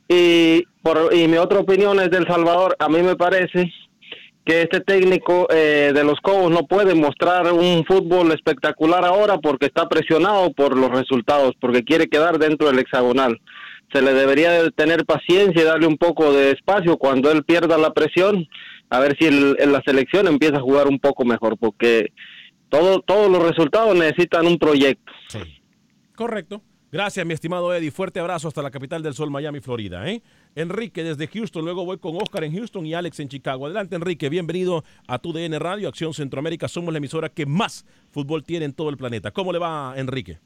[0.09, 2.75] Y, por, y mi otra opinión es del Salvador.
[2.79, 3.71] A mí me parece
[4.47, 9.65] que este técnico eh, de los Cobos no puede mostrar un fútbol espectacular ahora porque
[9.65, 13.41] está presionado por los resultados, porque quiere quedar dentro del hexagonal.
[13.91, 17.77] Se le debería de tener paciencia y darle un poco de espacio cuando él pierda
[17.77, 18.47] la presión,
[18.89, 22.13] a ver si el- la selección empieza a jugar un poco mejor, porque
[22.69, 25.11] todo, todos los resultados necesitan un proyecto.
[26.15, 26.61] Correcto.
[26.89, 27.91] Gracias, mi estimado Eddie.
[27.91, 30.09] Fuerte abrazo hasta la capital del sol, Miami, Florida.
[30.09, 30.21] ¿eh?
[30.55, 33.65] Enrique desde Houston, luego voy con Oscar en Houston y Alex en Chicago.
[33.65, 34.29] Adelante, Enrique.
[34.29, 36.69] Bienvenido a tu DN Radio, Acción Centroamérica.
[36.69, 39.31] Somos la emisora que más fútbol tiene en todo el planeta.
[39.31, 40.39] ¿Cómo le va, Enrique?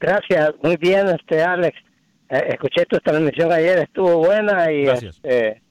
[0.00, 1.76] Gracias, muy bien, este Alex.
[2.30, 5.16] Eh, escuché tu transmisión ayer, estuvo buena y Gracias.
[5.16, 5.62] este,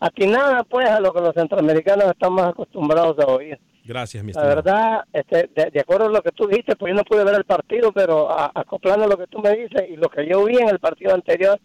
[0.00, 3.58] atinada pues a lo que los centroamericanos estamos acostumbrados a oír.
[3.84, 4.56] Gracias, mi La estimado.
[4.56, 7.34] verdad, este, de, de acuerdo a lo que tú dijiste, pues yo no pude ver
[7.34, 10.58] el partido, pero a- acoplando lo que tú me dices y lo que yo vi
[10.58, 11.58] en el partido anterior,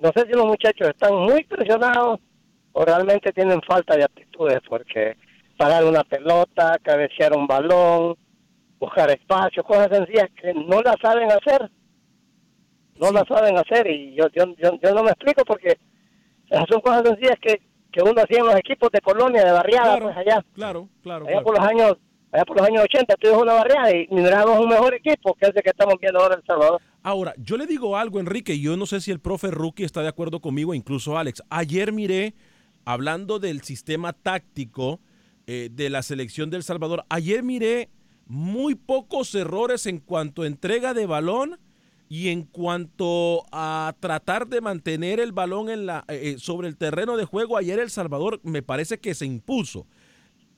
[0.00, 2.20] no sé si los muchachos están muy presionados
[2.72, 5.16] o realmente tienen falta de aptitudes, porque
[5.56, 8.16] parar una pelota, cabecear un balón,
[8.78, 11.70] buscar espacio, cosas sencillas que no las saben hacer.
[12.96, 15.78] No las saben hacer y yo, yo, yo, yo no me explico porque
[16.68, 17.60] son cosas sencillas que,
[17.92, 20.44] que uno hacía en los equipos de colonia, de barriada, pues allá.
[20.54, 21.26] Claro, claro.
[21.26, 21.96] Allá por los años
[22.30, 25.62] allá por los años 80 tuvimos una barriada y miramos un mejor equipo que ese
[25.62, 26.82] que estamos viendo ahora en El Salvador.
[27.02, 30.02] Ahora, yo le digo algo, Enrique, y yo no sé si el profe Rookie está
[30.02, 31.42] de acuerdo conmigo, incluso Alex.
[31.48, 32.34] Ayer miré,
[32.84, 35.00] hablando del sistema táctico
[35.46, 37.88] eh, de la selección del Salvador, ayer miré
[38.26, 41.58] muy pocos errores en cuanto a entrega de balón
[42.08, 46.76] y en cuanto a tratar de mantener el balón en la, eh, eh, sobre el
[46.76, 47.56] terreno de juego.
[47.56, 49.86] Ayer El Salvador me parece que se impuso.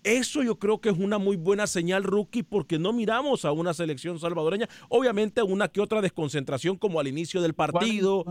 [0.03, 3.75] Eso yo creo que es una muy buena señal, rookie, porque no miramos a una
[3.75, 4.69] selección salvadoreña.
[4.89, 8.25] Obviamente una que otra desconcentración como al inicio del partido.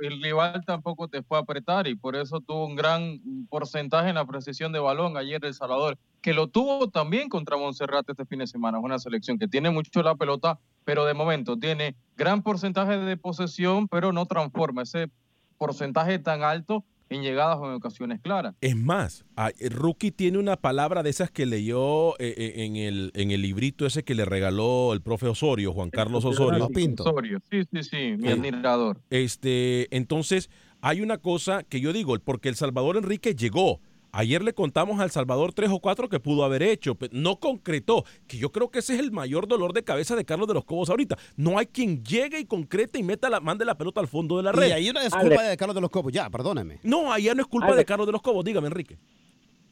[0.00, 4.16] El rival tampoco te fue a apretar y por eso tuvo un gran porcentaje en
[4.16, 8.40] la precisión de balón ayer El Salvador, que lo tuvo también contra Montserrat este fin
[8.40, 8.78] de semana.
[8.78, 13.16] Es una selección que tiene mucho la pelota, pero de momento tiene gran porcentaje de
[13.16, 15.10] posesión, pero no transforma ese
[15.58, 18.54] porcentaje tan alto en llegadas o en ocasiones claras.
[18.60, 22.76] Es más, a- el rookie tiene una palabra de esas que leyó eh, eh, en,
[22.76, 26.68] el, en el librito ese que le regaló el profe Osorio, Juan Carlos Osorio.
[26.98, 29.00] Osorio, sí, sí, sí, mi Eh, admirador.
[29.10, 30.50] Este, entonces,
[30.80, 33.80] hay una cosa que yo digo, porque El Salvador Enrique llegó
[34.14, 37.36] Ayer le contamos a El Salvador tres o cuatro que pudo haber hecho, pero no
[37.36, 40.52] concretó, que yo creo que ese es el mayor dolor de cabeza de Carlos de
[40.52, 41.16] los Cobos ahorita.
[41.36, 44.42] No hay quien llegue y concrete y meta la, mande la pelota al fondo de
[44.42, 44.68] la red.
[44.68, 46.78] Y ahí no es culpa de Carlos de los Cobos, ya, perdóneme.
[46.82, 47.76] No, allá no es culpa Ale.
[47.76, 48.98] de Carlos de los Cobos, dígame, Enrique.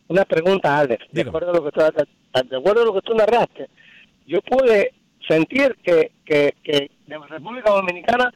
[0.09, 1.05] Una pregunta, Alex.
[1.13, 3.69] De acuerdo, a lo que tú, de acuerdo a lo que tú narraste,
[4.27, 4.95] yo pude
[5.29, 8.33] sentir que, que, que la República Dominicana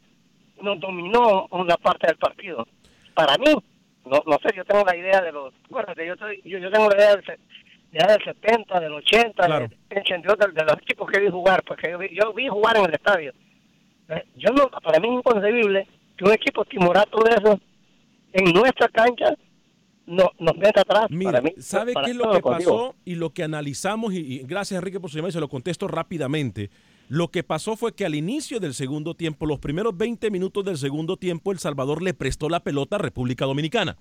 [0.61, 2.67] nos dominó una parte del partido.
[3.15, 3.55] Para mí,
[4.05, 5.53] no, no sé, yo tengo la idea de los...
[5.65, 7.23] Acuérdate, yo, estoy- yo, yo tengo la idea del,
[7.91, 9.67] ya del 70, del 80, Claro.
[9.67, 12.77] del 82, del- de, los equipos que vi jugar, porque yo vi, yo vi jugar
[12.77, 13.33] en el estadio.
[14.09, 15.87] Eh, Yo no, para mí es inconcebible
[16.17, 17.59] que un equipo timorato de eso
[18.33, 19.33] en nuestra cancha
[20.05, 21.07] no, nos meta atrás.
[21.09, 22.71] Mira, para mí, ¿sabe para qué es lo que contigo.
[22.89, 24.13] pasó y lo que analizamos?
[24.13, 26.69] Y, y gracias, Enrique, por su llamada y se lo contesto rápidamente.
[27.07, 30.77] Lo que pasó fue que al inicio del segundo tiempo, los primeros 20 minutos del
[30.77, 33.97] segundo tiempo, El Salvador le prestó la pelota a República Dominicana.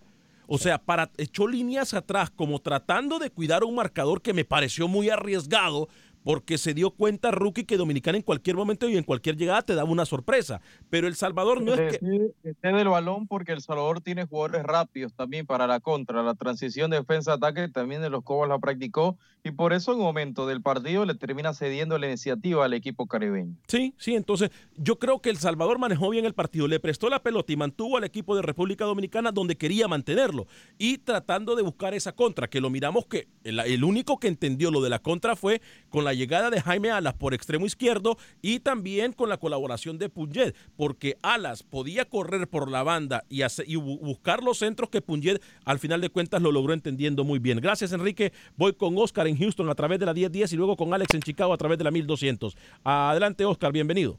[0.46, 0.82] O sea,
[1.16, 5.88] echó líneas atrás como tratando de cuidar un marcador que me pareció muy arriesgado
[6.24, 9.74] porque se dio cuenta Rookie que Dominicana en cualquier momento y en cualquier llegada te
[9.74, 10.60] daba una sorpresa.
[10.90, 12.32] Pero El Salvador no es que...
[12.42, 16.22] Esté del balón porque El Salvador tiene jugadores rápidos también para la contra.
[16.22, 20.46] La transición defensa-ataque también de los Cobos la practicó y por eso en un momento
[20.46, 23.54] del partido le termina cediendo la iniciativa al equipo caribeño.
[23.68, 27.22] Sí, sí, entonces yo creo que El Salvador manejó bien el partido, le prestó la
[27.22, 30.46] pelota y mantuvo al equipo de República Dominicana donde quería mantenerlo
[30.78, 34.70] y tratando de buscar esa contra, que lo miramos que el, el único que entendió
[34.70, 35.60] lo de la contra fue
[35.90, 40.08] con la llegada de Jaime Alas por extremo izquierdo y también con la colaboración de
[40.08, 44.88] Punjed, porque Alas podía correr por la banda y, hacer- y bu- buscar los centros
[44.90, 47.58] que Punjed al final de cuentas lo logró entendiendo muy bien.
[47.60, 50.94] Gracias Enrique, voy con Oscar en Houston a través de la 1010 y luego con
[50.94, 52.56] Alex en Chicago a través de la 1200.
[52.84, 54.18] Adelante Oscar, bienvenido.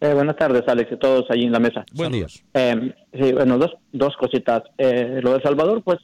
[0.00, 1.84] Eh, buenas tardes, Alex, y todos allí en la mesa.
[1.92, 2.26] Buen día.
[2.54, 4.62] Eh, sí, bueno, dos, dos cositas.
[4.78, 5.98] Eh, lo de Salvador, pues,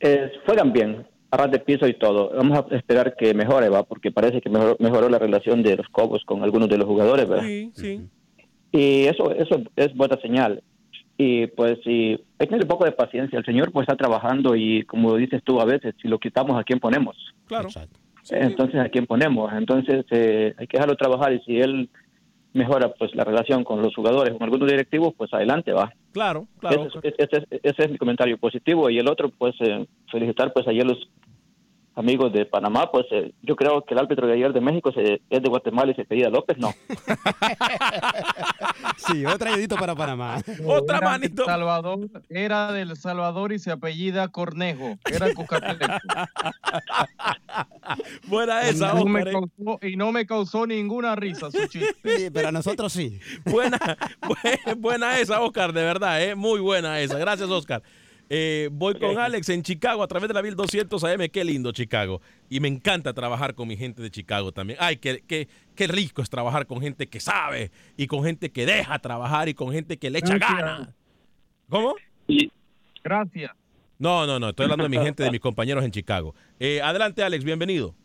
[0.00, 2.30] eh, juegan bien, a ras de piso y todo.
[2.34, 5.88] Vamos a esperar que mejore, va, porque parece que mejoró, mejoró la relación de los
[5.88, 7.44] Cobos con algunos de los jugadores, ¿verdad?
[7.44, 8.00] Sí, sí.
[8.72, 10.62] Y eso, eso es buena señal.
[11.16, 13.38] Y pues sí, hay que tener un poco de paciencia.
[13.38, 16.64] El señor pues está trabajando y como dices tú a veces, si lo quitamos, ¿a
[16.64, 17.16] quién ponemos?
[17.46, 17.68] Claro.
[18.30, 19.52] Entonces, ¿a quién ponemos?
[19.52, 21.90] Entonces, eh, hay que dejarlo trabajar y si él
[22.52, 25.92] mejora pues la relación con los jugadores, con algunos directivos, pues adelante va.
[26.12, 26.86] Claro, claro.
[26.86, 30.52] Ese, es- ese es- ese es mi comentario positivo y el otro, pues eh, felicitar
[30.52, 31.08] pues ayer los
[31.96, 35.20] amigos de Panamá, pues eh, yo creo que el árbitro de ayer de México se,
[35.28, 36.72] es de Guatemala y se pedía López, no.
[38.96, 40.38] Sí, otra ayudito para Panamá.
[40.66, 41.42] Otra Era manito.
[41.42, 44.98] del Salvador, era del Salvador y se apellida Cornejo.
[45.10, 45.86] Era Cucatleco.
[48.28, 49.24] Buena y, esa, no me
[49.82, 51.94] y no me causó ninguna risa su chiste.
[52.04, 53.18] Sí, pero a nosotros sí.
[53.44, 53.78] Buena,
[54.20, 56.34] bu- buena esa, Oscar, de verdad, ¿eh?
[56.34, 57.18] muy buena esa.
[57.18, 57.82] Gracias, Oscar.
[58.32, 61.28] Eh, voy con Alex en Chicago a través de la 1200 AM.
[61.30, 62.22] Qué lindo Chicago.
[62.48, 64.78] Y me encanta trabajar con mi gente de Chicago también.
[64.80, 68.66] Ay, qué, qué, qué rico es trabajar con gente que sabe y con gente que
[68.66, 70.60] deja trabajar y con gente que le echa Gracias.
[70.60, 70.88] ganas.
[71.68, 71.96] ¿Cómo?
[73.02, 73.50] Gracias.
[73.98, 74.50] No, no, no.
[74.50, 76.34] Estoy hablando de mi gente, de mis compañeros en Chicago.
[76.60, 77.42] Eh, adelante, Alex.
[77.44, 77.96] Bienvenido.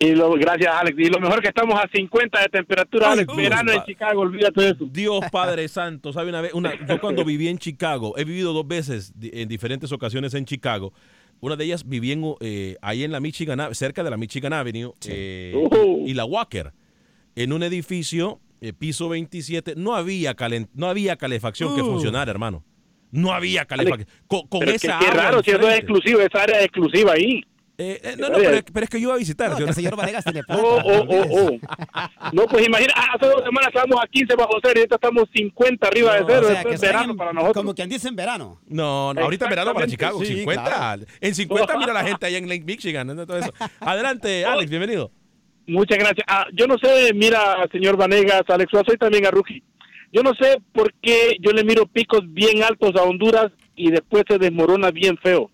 [0.00, 0.96] Y lo, gracias, Alex.
[0.98, 3.34] Y lo mejor que estamos a 50 de temperatura, Alex.
[3.34, 4.86] Verano en Chicago, olvídate de eso.
[4.90, 6.54] Dios Padre Santo, ¿sabe una vez?
[6.54, 10.92] Una, yo cuando viví en Chicago, he vivido dos veces en diferentes ocasiones en Chicago.
[11.40, 14.92] Una de ellas viví en, eh, ahí en la Michigan, cerca de la Michigan Avenue
[15.08, 16.04] eh, Ujú.
[16.06, 16.72] y la Walker,
[17.34, 19.74] en un edificio, eh, piso 27.
[19.76, 21.86] No había, calen- no había calefacción que Uh.
[21.86, 22.64] funcionara, hermano.
[23.10, 24.08] No había calefacción.
[24.26, 26.58] Con, con Pero es que esa qué agua raro, si eso es exclusivo, esa área
[26.58, 27.42] es exclusiva ahí.
[27.80, 29.50] Eh, eh, no, no, pero, es- pero es que yo iba a visitar.
[29.52, 30.60] No, yo señor Vanegas tiene plata.
[30.60, 31.58] Oh, oh, oh, oh.
[32.32, 35.24] No, pues imagina, ah, hace dos semanas estábamos a 15 bajo cero y ahorita estamos
[35.32, 36.40] 50 arriba de cero.
[36.42, 37.54] o sea, Esto es verano en- para nosotros.
[37.62, 38.60] Como quien dice en verano.
[38.66, 40.64] No, no, ahorita verano para Chicago, sí, 50.
[40.64, 41.02] claro.
[41.20, 43.06] En 50 mira la gente allá en Lake Michigan.
[43.06, 43.24] ¿no?
[43.26, 43.54] Todo eso.
[43.78, 45.12] Adelante, Alex, bienvenido.
[45.68, 46.24] Muchas gracias.
[46.26, 49.62] Ah, yo no sé, mira, señor Vanegas, Alex Suazo y también a Rookie.
[50.12, 54.24] Yo no sé por qué yo le miro picos bien altos a Honduras y después
[54.26, 55.48] se desmorona bien feo.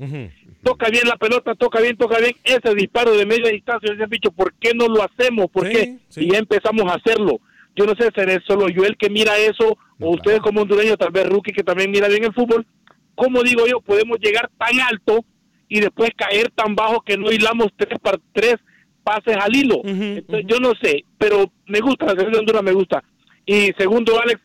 [0.64, 2.32] Toca bien la pelota, toca bien, toca bien.
[2.42, 5.50] Ese disparo de media distancia, ese bicho, ¿por qué no lo hacemos?
[5.50, 5.98] ¿Por qué?
[6.24, 7.38] Y ya empezamos a hacerlo.
[7.76, 11.10] Yo no sé, seré solo yo el que mira eso, o ustedes como hondureños, tal
[11.12, 12.66] vez Rookie que también mira bien el fútbol.
[13.14, 13.80] ¿Cómo digo yo?
[13.80, 15.24] Podemos llegar tan alto
[15.68, 18.56] y después caer tan bajo que no hilamos tres, par- tres
[19.02, 19.80] pases al hilo.
[20.18, 23.02] Entonces, yo no sé, pero me gusta, la selección de Honduras me gusta.
[23.44, 24.40] Y segundo, Alex,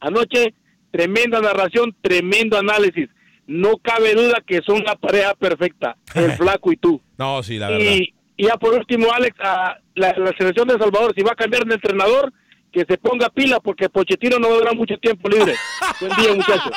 [0.00, 0.54] anoche,
[0.90, 3.08] tremenda narración, tremendo análisis.
[3.50, 7.00] No cabe duda que son la pareja perfecta, el flaco y tú.
[7.18, 7.84] No, sí, la verdad.
[7.84, 11.32] Y, y ya por último, Alex, a la, la selección de El Salvador, si va
[11.32, 12.32] a cambiar de entrenador,
[12.72, 15.54] que se ponga pila porque Pochettino no va a durar mucho tiempo libre.
[16.00, 16.72] Buen día, muchachos.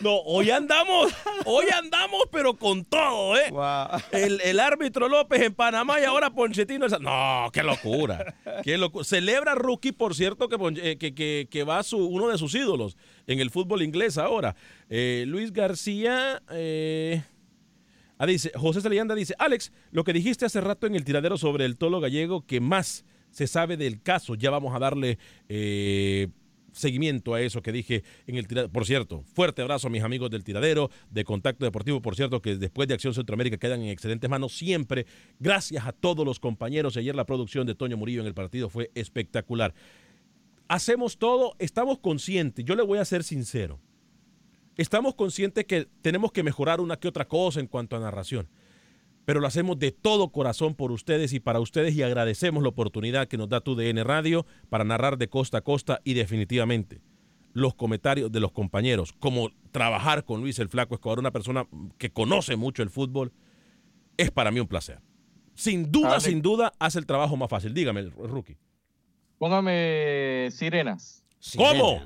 [0.00, 1.12] No, hoy andamos,
[1.44, 3.52] hoy andamos, pero con todo, ¿eh?
[4.12, 6.86] El, el árbitro López en Panamá y ahora Ponchetino.
[6.86, 8.34] esa- No, qué locura.
[8.64, 12.96] Qué locu- Celebra Rookie, por cierto, que, que- que va su, uno de sus ídolos
[13.26, 14.54] en el fútbol inglés ahora.
[14.90, 16.42] Eh, Luis García.
[16.50, 17.22] eh,
[18.22, 21.64] Ah, dice, José Salianda dice, Alex, lo que dijiste hace rato en el tiradero sobre
[21.64, 25.18] el tolo gallego, que más se sabe del caso, ya vamos a darle
[25.48, 26.28] eh,
[26.70, 28.72] seguimiento a eso que dije en el tiradero.
[28.72, 32.54] Por cierto, fuerte abrazo a mis amigos del tiradero, de Contacto Deportivo, por cierto, que
[32.54, 35.04] después de Acción Centroamérica quedan en excelentes manos siempre.
[35.40, 36.96] Gracias a todos los compañeros.
[36.96, 39.74] Ayer la producción de Toño Murillo en el partido fue espectacular.
[40.68, 43.80] Hacemos todo, estamos conscientes, yo le voy a ser sincero.
[44.76, 48.48] Estamos conscientes que tenemos que mejorar una que otra cosa en cuanto a narración,
[49.24, 53.28] pero lo hacemos de todo corazón por ustedes y para ustedes y agradecemos la oportunidad
[53.28, 57.00] que nos da TUDN Radio para narrar de costa a costa y definitivamente
[57.52, 61.66] los comentarios de los compañeros, como trabajar con Luis el Flaco Escobar, una persona
[61.98, 63.32] que conoce mucho el fútbol,
[64.16, 65.00] es para mí un placer.
[65.54, 66.24] Sin duda, Alex.
[66.24, 67.74] sin duda, hace el trabajo más fácil.
[67.74, 68.56] Dígame, Rookie.
[69.38, 71.24] Póngame sirenas.
[71.56, 72.02] ¿Cómo?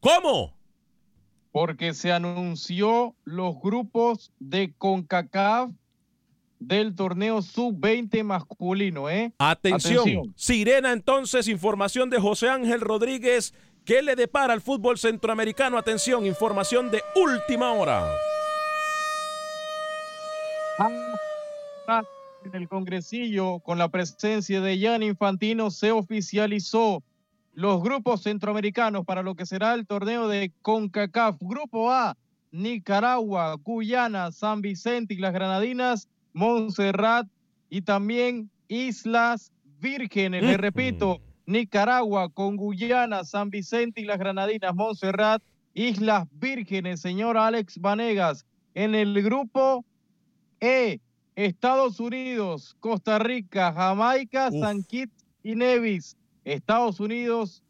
[0.00, 0.61] ¿Cómo?
[1.52, 5.70] Porque se anunció los grupos de CONCACAF
[6.58, 9.32] del torneo sub-20 masculino, ¿eh?
[9.38, 10.32] Atención.
[10.36, 13.52] Sirena, entonces, información de José Ángel Rodríguez.
[13.84, 15.76] ¿Qué le depara al fútbol centroamericano?
[15.76, 18.06] Atención, información de última hora.
[20.78, 22.02] Ah,
[22.44, 27.02] En el congresillo, con la presencia de Jan Infantino, se oficializó
[27.52, 31.36] los grupos centroamericanos para lo que será el torneo de CONCACAF.
[31.40, 32.16] Grupo A,
[32.50, 37.26] Nicaragua, Guyana, San Vicente y las Granadinas, Montserrat
[37.68, 40.42] y también Islas Vírgenes.
[40.42, 45.42] Le repito, Nicaragua con Guyana, San Vicente y las Granadinas, Montserrat,
[45.74, 48.46] Islas Vírgenes, señor Alex Vanegas.
[48.74, 49.84] En el grupo
[50.60, 51.00] E,
[51.34, 56.16] Estados Unidos, Costa Rica, Jamaica, San Kitts y Nevis.
[56.44, 57.62] Estados Unidos,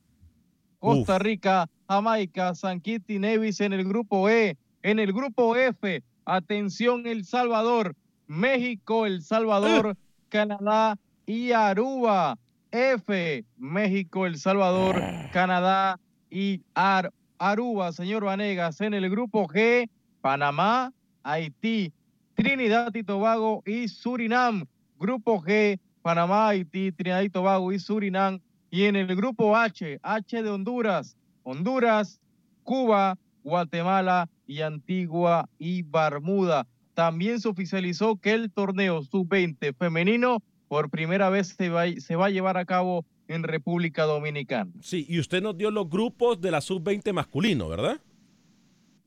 [0.79, 4.57] Costa Rica, Jamaica, San Kitts y Nevis en el grupo E.
[4.83, 7.95] En el grupo F, atención El Salvador,
[8.27, 9.97] México, El Salvador,
[10.29, 10.97] Canadá
[11.27, 12.37] y Aruba.
[12.75, 15.01] F, México, El Salvador,
[15.33, 16.01] Canadá
[16.31, 18.81] y Ar- Aruba, señor Vanegas.
[18.81, 19.91] En el grupo G,
[20.23, 20.91] Panamá,
[21.23, 21.93] Haití,
[22.35, 24.65] Trinidad y Tobago y Surinam.
[24.99, 28.41] Grupo G, Panamá, Haití, Trinidad y Tobago y Surinam.
[28.73, 32.23] Y en el grupo H, H de Honduras, Honduras,
[32.65, 36.67] Cuba, Guatemala y Antigua y Bermuda.
[36.95, 42.27] También se oficializó que el torneo sub-20 femenino por primera vez se va, se va
[42.27, 44.73] a llevar a cabo en República Dominicana.
[44.81, 48.01] Sí, y usted nos dio los grupos de la sub-20 masculino, ¿verdad?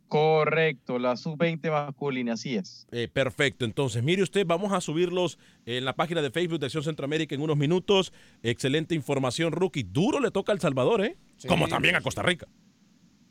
[0.08, 2.88] Correcto, la sub-20 masculina, así es.
[2.92, 6.84] Eh, perfecto, entonces mire usted, vamos a subirlos en la página de Facebook de Acción
[6.84, 8.14] Centroamérica en unos minutos.
[8.44, 9.84] Excelente información, rookie.
[9.84, 11.18] Duro le toca a El Salvador, ¿eh?
[11.38, 11.48] Sí.
[11.48, 12.48] Como también a Costa Rica.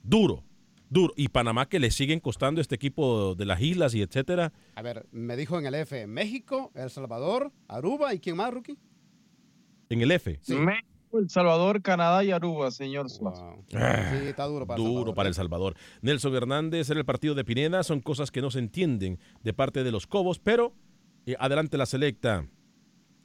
[0.03, 0.43] Duro,
[0.91, 1.15] duro.
[1.17, 4.53] Y Panamá que le siguen costando este equipo de las islas y etcétera.
[4.75, 8.77] A ver, me dijo en el F, México, El Salvador, Aruba y quién más, Rookie.
[9.91, 10.41] En el F.
[10.49, 13.57] México, El Salvador, Canadá y Aruba, señor Suazo.
[13.69, 13.77] Sí,
[14.27, 15.31] está duro para El Duro Salvador, para ¿eh?
[15.31, 15.75] El Salvador.
[16.03, 17.83] Nelson Hernández era el partido de Pineda.
[17.83, 20.75] Son cosas que no se entienden de parte de los Cobos, pero
[21.27, 22.47] eh, adelante la selecta.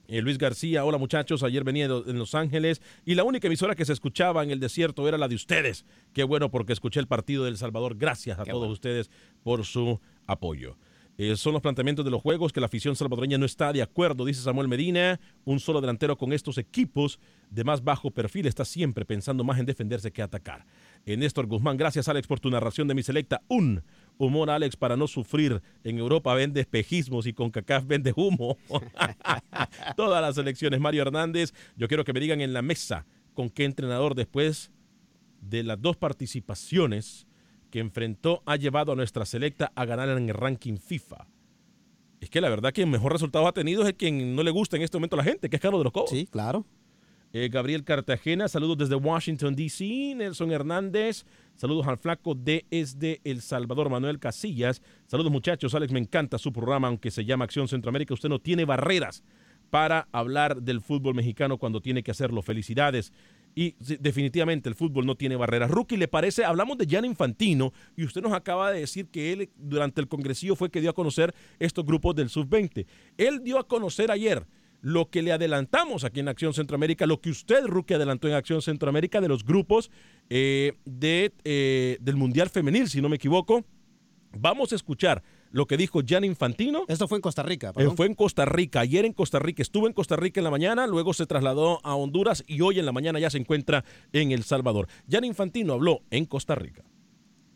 [0.08, 3.76] Eh, Luis García, hola muchachos, ayer venía de- en Los Ángeles y la única emisora
[3.76, 5.86] que se escuchaba en el desierto era la de ustedes.
[6.14, 7.96] Qué bueno porque escuché el partido del Salvador.
[7.96, 9.12] Gracias a todos ustedes
[9.44, 10.78] por su apoyo.
[11.22, 14.24] Eh, son los planteamientos de los juegos que la afición salvadoreña no está de acuerdo,
[14.24, 15.20] dice Samuel Medina.
[15.44, 19.66] Un solo delantero con estos equipos de más bajo perfil está siempre pensando más en
[19.66, 20.66] defenderse que atacar.
[21.06, 23.42] Eh, Néstor Guzmán, gracias Alex por tu narración de mi selecta.
[23.50, 23.84] Un
[24.18, 25.62] humor Alex para no sufrir.
[25.84, 28.58] En Europa vende espejismos y con CACAF vende humo.
[29.98, 30.80] Todas las elecciones.
[30.80, 34.72] Mario Hernández, yo quiero que me digan en la mesa con qué entrenador después
[35.42, 37.28] de las dos participaciones
[37.70, 41.28] que enfrentó ha llevado a nuestra selecta a ganar en el ranking FIFA.
[42.22, 44.52] Es que la verdad que el mejor resultado ha tenido es el quien no le
[44.52, 46.10] gusta en este momento a la gente, que es Carlos de los Cobos.
[46.10, 46.66] Sí, claro.
[47.32, 50.16] Eh, Gabriel Cartagena, saludos desde Washington, D.C.
[50.16, 54.82] Nelson Hernández, saludos al flaco desde El Salvador, Manuel Casillas.
[55.06, 58.16] Saludos muchachos, Alex, me encanta su programa, aunque se llama Acción Centroamérica.
[58.16, 59.24] Usted no tiene barreras
[59.70, 62.42] para hablar del fútbol mexicano cuando tiene que hacerlo.
[62.42, 63.14] Felicidades.
[63.60, 65.70] Y definitivamente el fútbol no tiene barreras.
[65.70, 66.46] Rookie, ¿le parece?
[66.46, 70.56] Hablamos de Jan Infantino y usted nos acaba de decir que él durante el congresillo
[70.56, 72.86] fue que dio a conocer estos grupos del sub-20.
[73.18, 74.48] Él dio a conocer ayer
[74.80, 78.62] lo que le adelantamos aquí en Acción Centroamérica, lo que usted, Rookie, adelantó en Acción
[78.62, 79.92] Centroamérica de los grupos
[80.30, 83.66] eh, de, eh, del Mundial Femenil, si no me equivoco.
[84.38, 86.84] Vamos a escuchar lo que dijo Jan Infantino.
[86.88, 87.74] Esto fue en Costa Rica.
[87.76, 89.62] Eh, fue en Costa Rica, ayer en Costa Rica.
[89.62, 92.86] Estuvo en Costa Rica en la mañana, luego se trasladó a Honduras y hoy en
[92.86, 93.84] la mañana ya se encuentra
[94.14, 94.88] en El Salvador.
[95.10, 96.84] Jan Infantino habló en Costa Rica.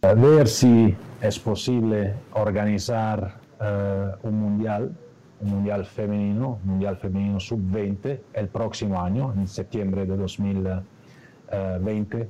[0.02, 4.96] A ver si es posible organizar eh, un mundial,
[5.40, 12.28] un mundial femenino, un mundial femenino sub-20 el próximo año, en septiembre de 2020,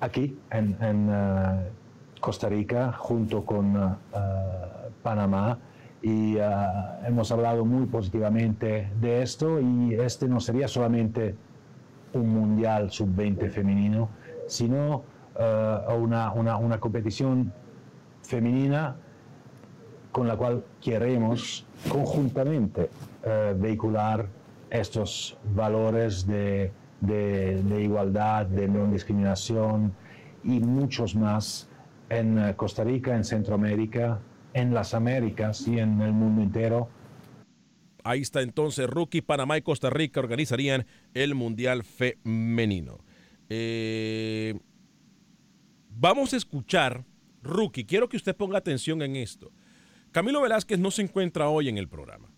[0.00, 1.68] aquí en, en eh,
[2.24, 3.90] Costa Rica, junto con eh,
[5.02, 5.58] Panamá.
[6.00, 6.42] Y eh,
[7.06, 11.34] hemos hablado muy positivamente de esto y este no sería solamente
[12.14, 14.08] un mundial sub-20 femenino,
[14.46, 15.02] sino
[15.38, 17.52] eh, una, una, una competición
[18.22, 18.96] femenina
[20.10, 22.88] con la cual queremos conjuntamente
[23.22, 24.26] eh, vehicular
[24.70, 26.72] estos valores de,
[27.02, 29.92] de- de igualdad, de no discriminación
[30.42, 31.68] y muchos más
[32.14, 34.20] en eh, Costa Rica, en Centroamérica,
[34.52, 36.88] en las Américas y en el mundo entero.
[38.04, 42.98] Ahí está entonces Rookie, Panamá y Costa Rica organizarían el Mundial Femenino.
[43.48, 44.58] Eh,
[45.90, 47.04] vamos a escuchar,
[47.42, 49.52] Rookie, quiero que usted ponga atención en esto.
[50.12, 52.30] Camilo Velázquez no se encuentra hoy en el programa,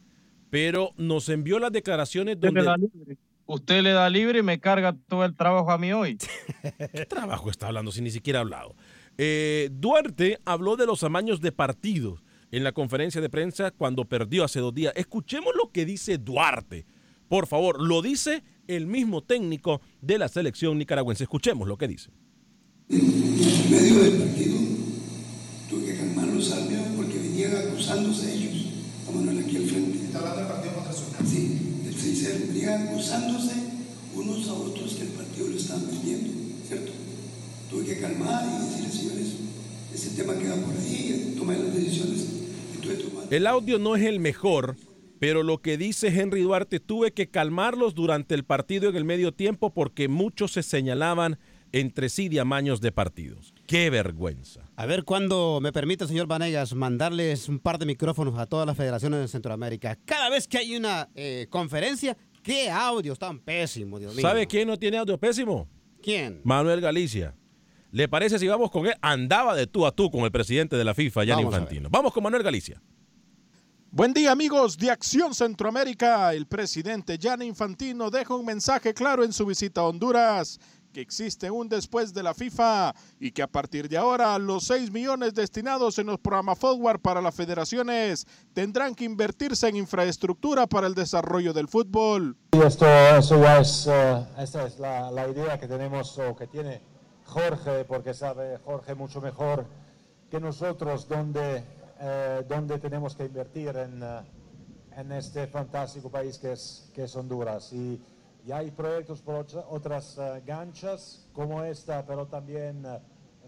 [0.50, 3.18] pero nos envió las declaraciones Usted donde...
[3.48, 6.18] Usted le da libre y me carga todo el trabajo a mí hoy.
[6.92, 8.74] ¿Qué trabajo está hablando si ni siquiera ha hablado?
[9.18, 14.44] Eh, Duarte habló de los amaños de partidos en la conferencia de prensa cuando perdió
[14.44, 14.92] hace dos días.
[14.96, 16.86] Escuchemos lo que dice Duarte.
[17.28, 21.24] Por favor, lo dice el mismo técnico de la selección nicaragüense.
[21.24, 22.10] Escuchemos lo que dice.
[22.88, 24.56] En medio del partido
[25.68, 28.66] tuve que calmar los árbitros porque venían acusándose ellos.
[29.08, 30.04] A Manuel aquí al frente.
[30.04, 30.92] ¿Está hablando del partido contra?
[31.26, 33.54] Sí, del 6 Venían acusándose
[34.14, 36.30] unos a otros que el partido lo estaban perdiendo,
[36.66, 36.92] ¿cierto?
[37.70, 39.34] Tuve que calmar y decirle, señores,
[39.92, 42.26] ese tema queda por ahí, tomé las decisiones
[43.10, 43.32] tomar.
[43.32, 44.76] El audio no es el mejor,
[45.18, 49.32] pero lo que dice Henry Duarte, tuve que calmarlos durante el partido en el medio
[49.32, 51.38] tiempo porque muchos se señalaban
[51.72, 53.52] entre sí de amaños de partidos.
[53.66, 54.70] ¡Qué vergüenza!
[54.76, 58.76] A ver cuándo me permite, señor Vanegas, mandarles un par de micrófonos a todas las
[58.76, 59.98] federaciones de Centroamérica.
[60.04, 64.22] Cada vez que hay una eh, conferencia, qué audios tan pésimos, Dios mío.
[64.22, 65.68] ¿Sabe quién no tiene audio pésimo?
[66.02, 66.40] ¿Quién?
[66.44, 67.34] Manuel Galicia.
[67.96, 68.94] ¿Le parece si vamos con él?
[69.00, 71.88] Andaba de tú a tú con el presidente de la FIFA, Vamos a Infantino.
[71.90, 72.78] Vamos con Manuel Galicia.
[73.90, 76.34] Buen día amigos de Acción Centroamérica.
[76.34, 80.60] El presidente Gianni Infantino deja un mensaje claro en su visita a Honduras,
[80.92, 84.90] que existe un después de la FIFA y que a partir de ahora los 6
[84.90, 90.86] millones destinados en los programas Forward para las federaciones tendrán que invertirse en infraestructura para
[90.86, 92.36] el desarrollo del fútbol.
[92.52, 96.46] Y esto, eso ya es, eh, esta es la, la idea que tenemos o que
[96.46, 96.95] tiene
[97.40, 99.66] Jorge, porque sabe Jorge mucho mejor
[100.30, 101.62] que nosotros dónde,
[102.00, 104.20] eh, dónde tenemos que invertir en, eh,
[104.96, 107.74] en este fantástico país que es, que es Honduras.
[107.74, 108.00] Y,
[108.46, 113.00] y hay proyectos por otra- otras eh, ganchas como esta, pero también eh,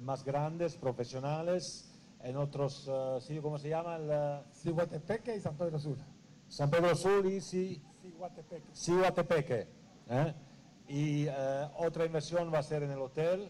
[0.03, 1.89] más grandes, profesionales,
[2.23, 3.97] en otros eh, sitios, ¿cómo se llama?
[3.97, 5.97] El, Ciguatepeque y San Pedro Sur.
[6.47, 8.69] San Pedro Sur y sí, Ciguatepeque.
[8.75, 9.67] Ciguatepeque.
[10.11, 10.35] ¿eh?
[10.89, 11.27] Y
[11.79, 13.49] otra inversión va a ser en el hotel.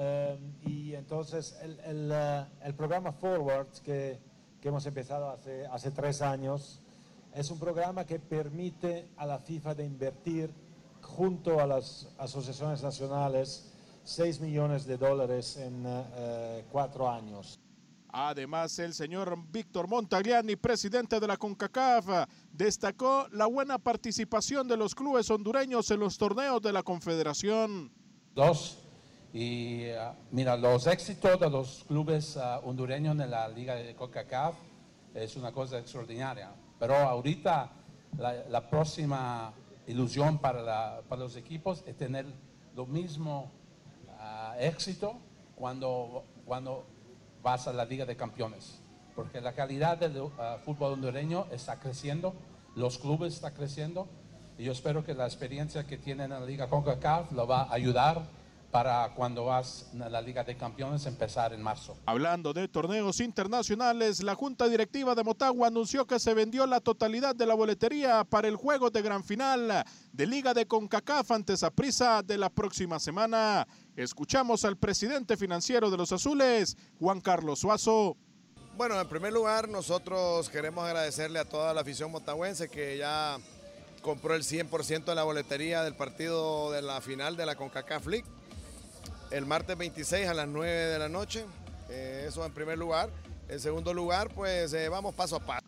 [0.00, 4.20] Eh, y entonces el, el, eh, el programa Forward que,
[4.60, 6.80] que hemos empezado hace, hace tres años
[7.34, 10.54] es un programa que permite a la FIFA de invertir
[11.02, 13.72] junto a las asociaciones nacionales
[14.04, 17.58] 6 millones de dólares en eh, cuatro años.
[18.10, 24.94] Además, el señor Víctor Montagliani, presidente de la CONCACAF, destacó la buena participación de los
[24.94, 27.92] clubes hondureños en los torneos de la Confederación.
[28.34, 28.87] Dos.
[29.32, 29.98] Y eh,
[30.30, 34.54] mira, los éxitos de los clubes ah, hondureños en la Liga de CONCACAF
[35.14, 36.50] es una cosa extraordinaria.
[36.78, 37.70] Pero ahorita
[38.16, 39.52] la, la próxima
[39.86, 42.24] ilusión para, la- para los equipos es tener
[42.74, 43.50] lo mismo
[44.18, 45.14] ah, éxito
[45.56, 46.86] cuando, cuando
[47.42, 48.80] vas a la Liga de Campeones.
[49.14, 50.14] Porque la calidad del
[50.64, 52.34] fútbol hondureño está creciendo,
[52.76, 54.06] los clubes están creciendo.
[54.56, 57.72] Y yo espero que la experiencia que tienen en la Liga CONCACAF lo va a
[57.74, 58.22] ayudar
[58.78, 61.96] para cuando vas a la Liga de Campeones empezar en marzo.
[62.06, 67.34] Hablando de torneos internacionales, la Junta Directiva de Motagua anunció que se vendió la totalidad
[67.34, 72.22] de la boletería para el juego de gran final de Liga de CONCACAF ante Saprissa
[72.22, 73.66] de la próxima semana.
[73.96, 78.16] Escuchamos al presidente financiero de los Azules, Juan Carlos Suazo.
[78.76, 83.38] Bueno, en primer lugar, nosotros queremos agradecerle a toda la afición motagüense que ya
[84.02, 88.37] compró el 100% de la boletería del partido de la final de la CONCACAF League.
[89.30, 91.44] El martes 26 a las 9 de la noche.
[91.90, 93.10] Eh, eso en primer lugar.
[93.48, 95.66] En segundo lugar, pues eh, vamos paso a paso.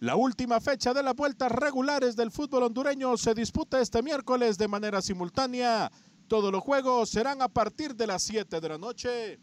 [0.00, 4.68] La última fecha de las vueltas regulares del fútbol hondureño se disputa este miércoles de
[4.68, 5.90] manera simultánea.
[6.28, 9.38] Todos los juegos serán a partir de las 7 de la noche.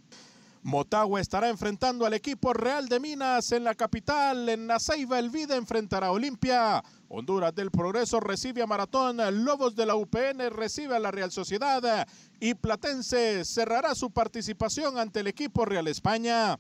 [0.64, 4.48] Motagua estará enfrentando al equipo Real de Minas en la capital.
[4.48, 6.82] En la Ceiba el Vida enfrentará a Olimpia.
[7.10, 9.18] Honduras del Progreso recibe a Maratón.
[9.44, 12.08] Lobos de la UPN recibe a la Real Sociedad.
[12.40, 16.58] Y Platense cerrará su participación ante el equipo Real España.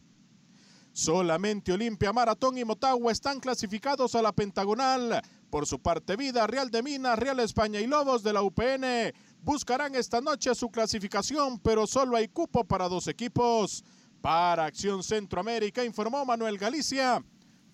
[0.91, 5.22] Solamente Olimpia, Maratón y Motagua están clasificados a la pentagonal.
[5.49, 9.93] Por su parte, Vida, Real de Minas, Real España y Lobos de la UPN buscarán
[9.95, 13.84] esta noche su clasificación, pero solo hay cupo para dos equipos.
[14.24, 17.21] Para Acción Centroamérica, informó Manuel Galicia.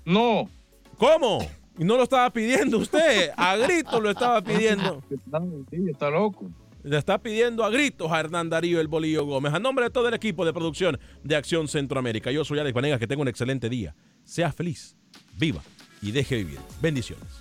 [0.04, 0.50] No.
[1.02, 1.40] ¿Cómo?
[1.80, 5.02] Y no lo estaba pidiendo usted, a gritos lo estaba pidiendo.
[5.90, 6.52] Está loco.
[6.84, 9.52] Le está pidiendo a gritos a Hernán Darío el Bolillo Gómez.
[9.52, 12.32] A nombre de todo el equipo de producción de Acción Centroamérica.
[12.32, 13.96] Yo soy Alex Vanegas, que tenga un excelente día.
[14.26, 14.96] Sea feliz,
[15.40, 15.64] viva
[16.04, 16.60] y deje vivir.
[16.80, 17.41] Bendiciones.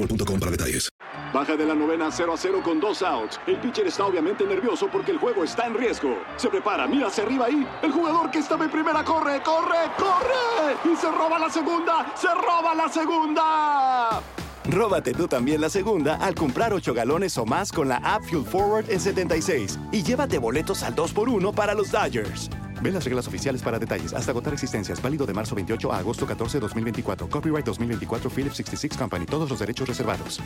[0.00, 0.88] boostmobile.com para detalles.
[1.32, 3.40] Baja de la novena 0 a 0 con dos outs.
[3.46, 6.16] El pitcher está obviamente nervioso porque el juego está en riesgo.
[6.36, 7.66] Se prepara, mira hacia arriba ahí.
[7.82, 10.92] El jugador que estaba en primera corre, corre, corre.
[10.92, 14.22] Y se roba la segunda, se roba la segunda.
[14.68, 18.44] Róbate tú también la segunda al comprar 8 galones o más con la app Fuel
[18.44, 22.50] Forward en 76 y llévate boletos al 2x1 para los Dodgers.
[22.82, 24.12] Ve las reglas oficiales para detalles.
[24.12, 25.02] Hasta agotar existencias.
[25.02, 27.28] Válido de marzo 28 a agosto 14, 2024.
[27.28, 29.26] Copyright 2024 Philips 66 Company.
[29.26, 30.40] Todos los derechos reservados.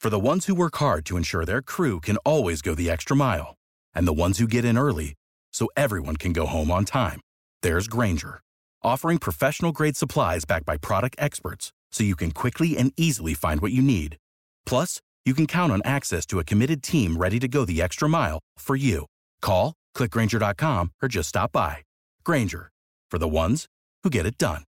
[0.00, 3.14] For the ones who work hard to ensure their crew can always go the extra
[3.14, 3.56] mile,
[3.94, 5.12] and the ones who get in early
[5.52, 7.20] so everyone can go home on time,
[7.60, 8.40] there's Granger,
[8.82, 13.60] offering professional grade supplies backed by product experts so you can quickly and easily find
[13.60, 14.16] what you need.
[14.64, 18.08] Plus, you can count on access to a committed team ready to go the extra
[18.08, 19.04] mile for you.
[19.42, 21.78] Call, clickgranger.com, or just stop by.
[22.24, 22.70] Granger,
[23.10, 23.66] for the ones
[24.02, 24.62] who get it done.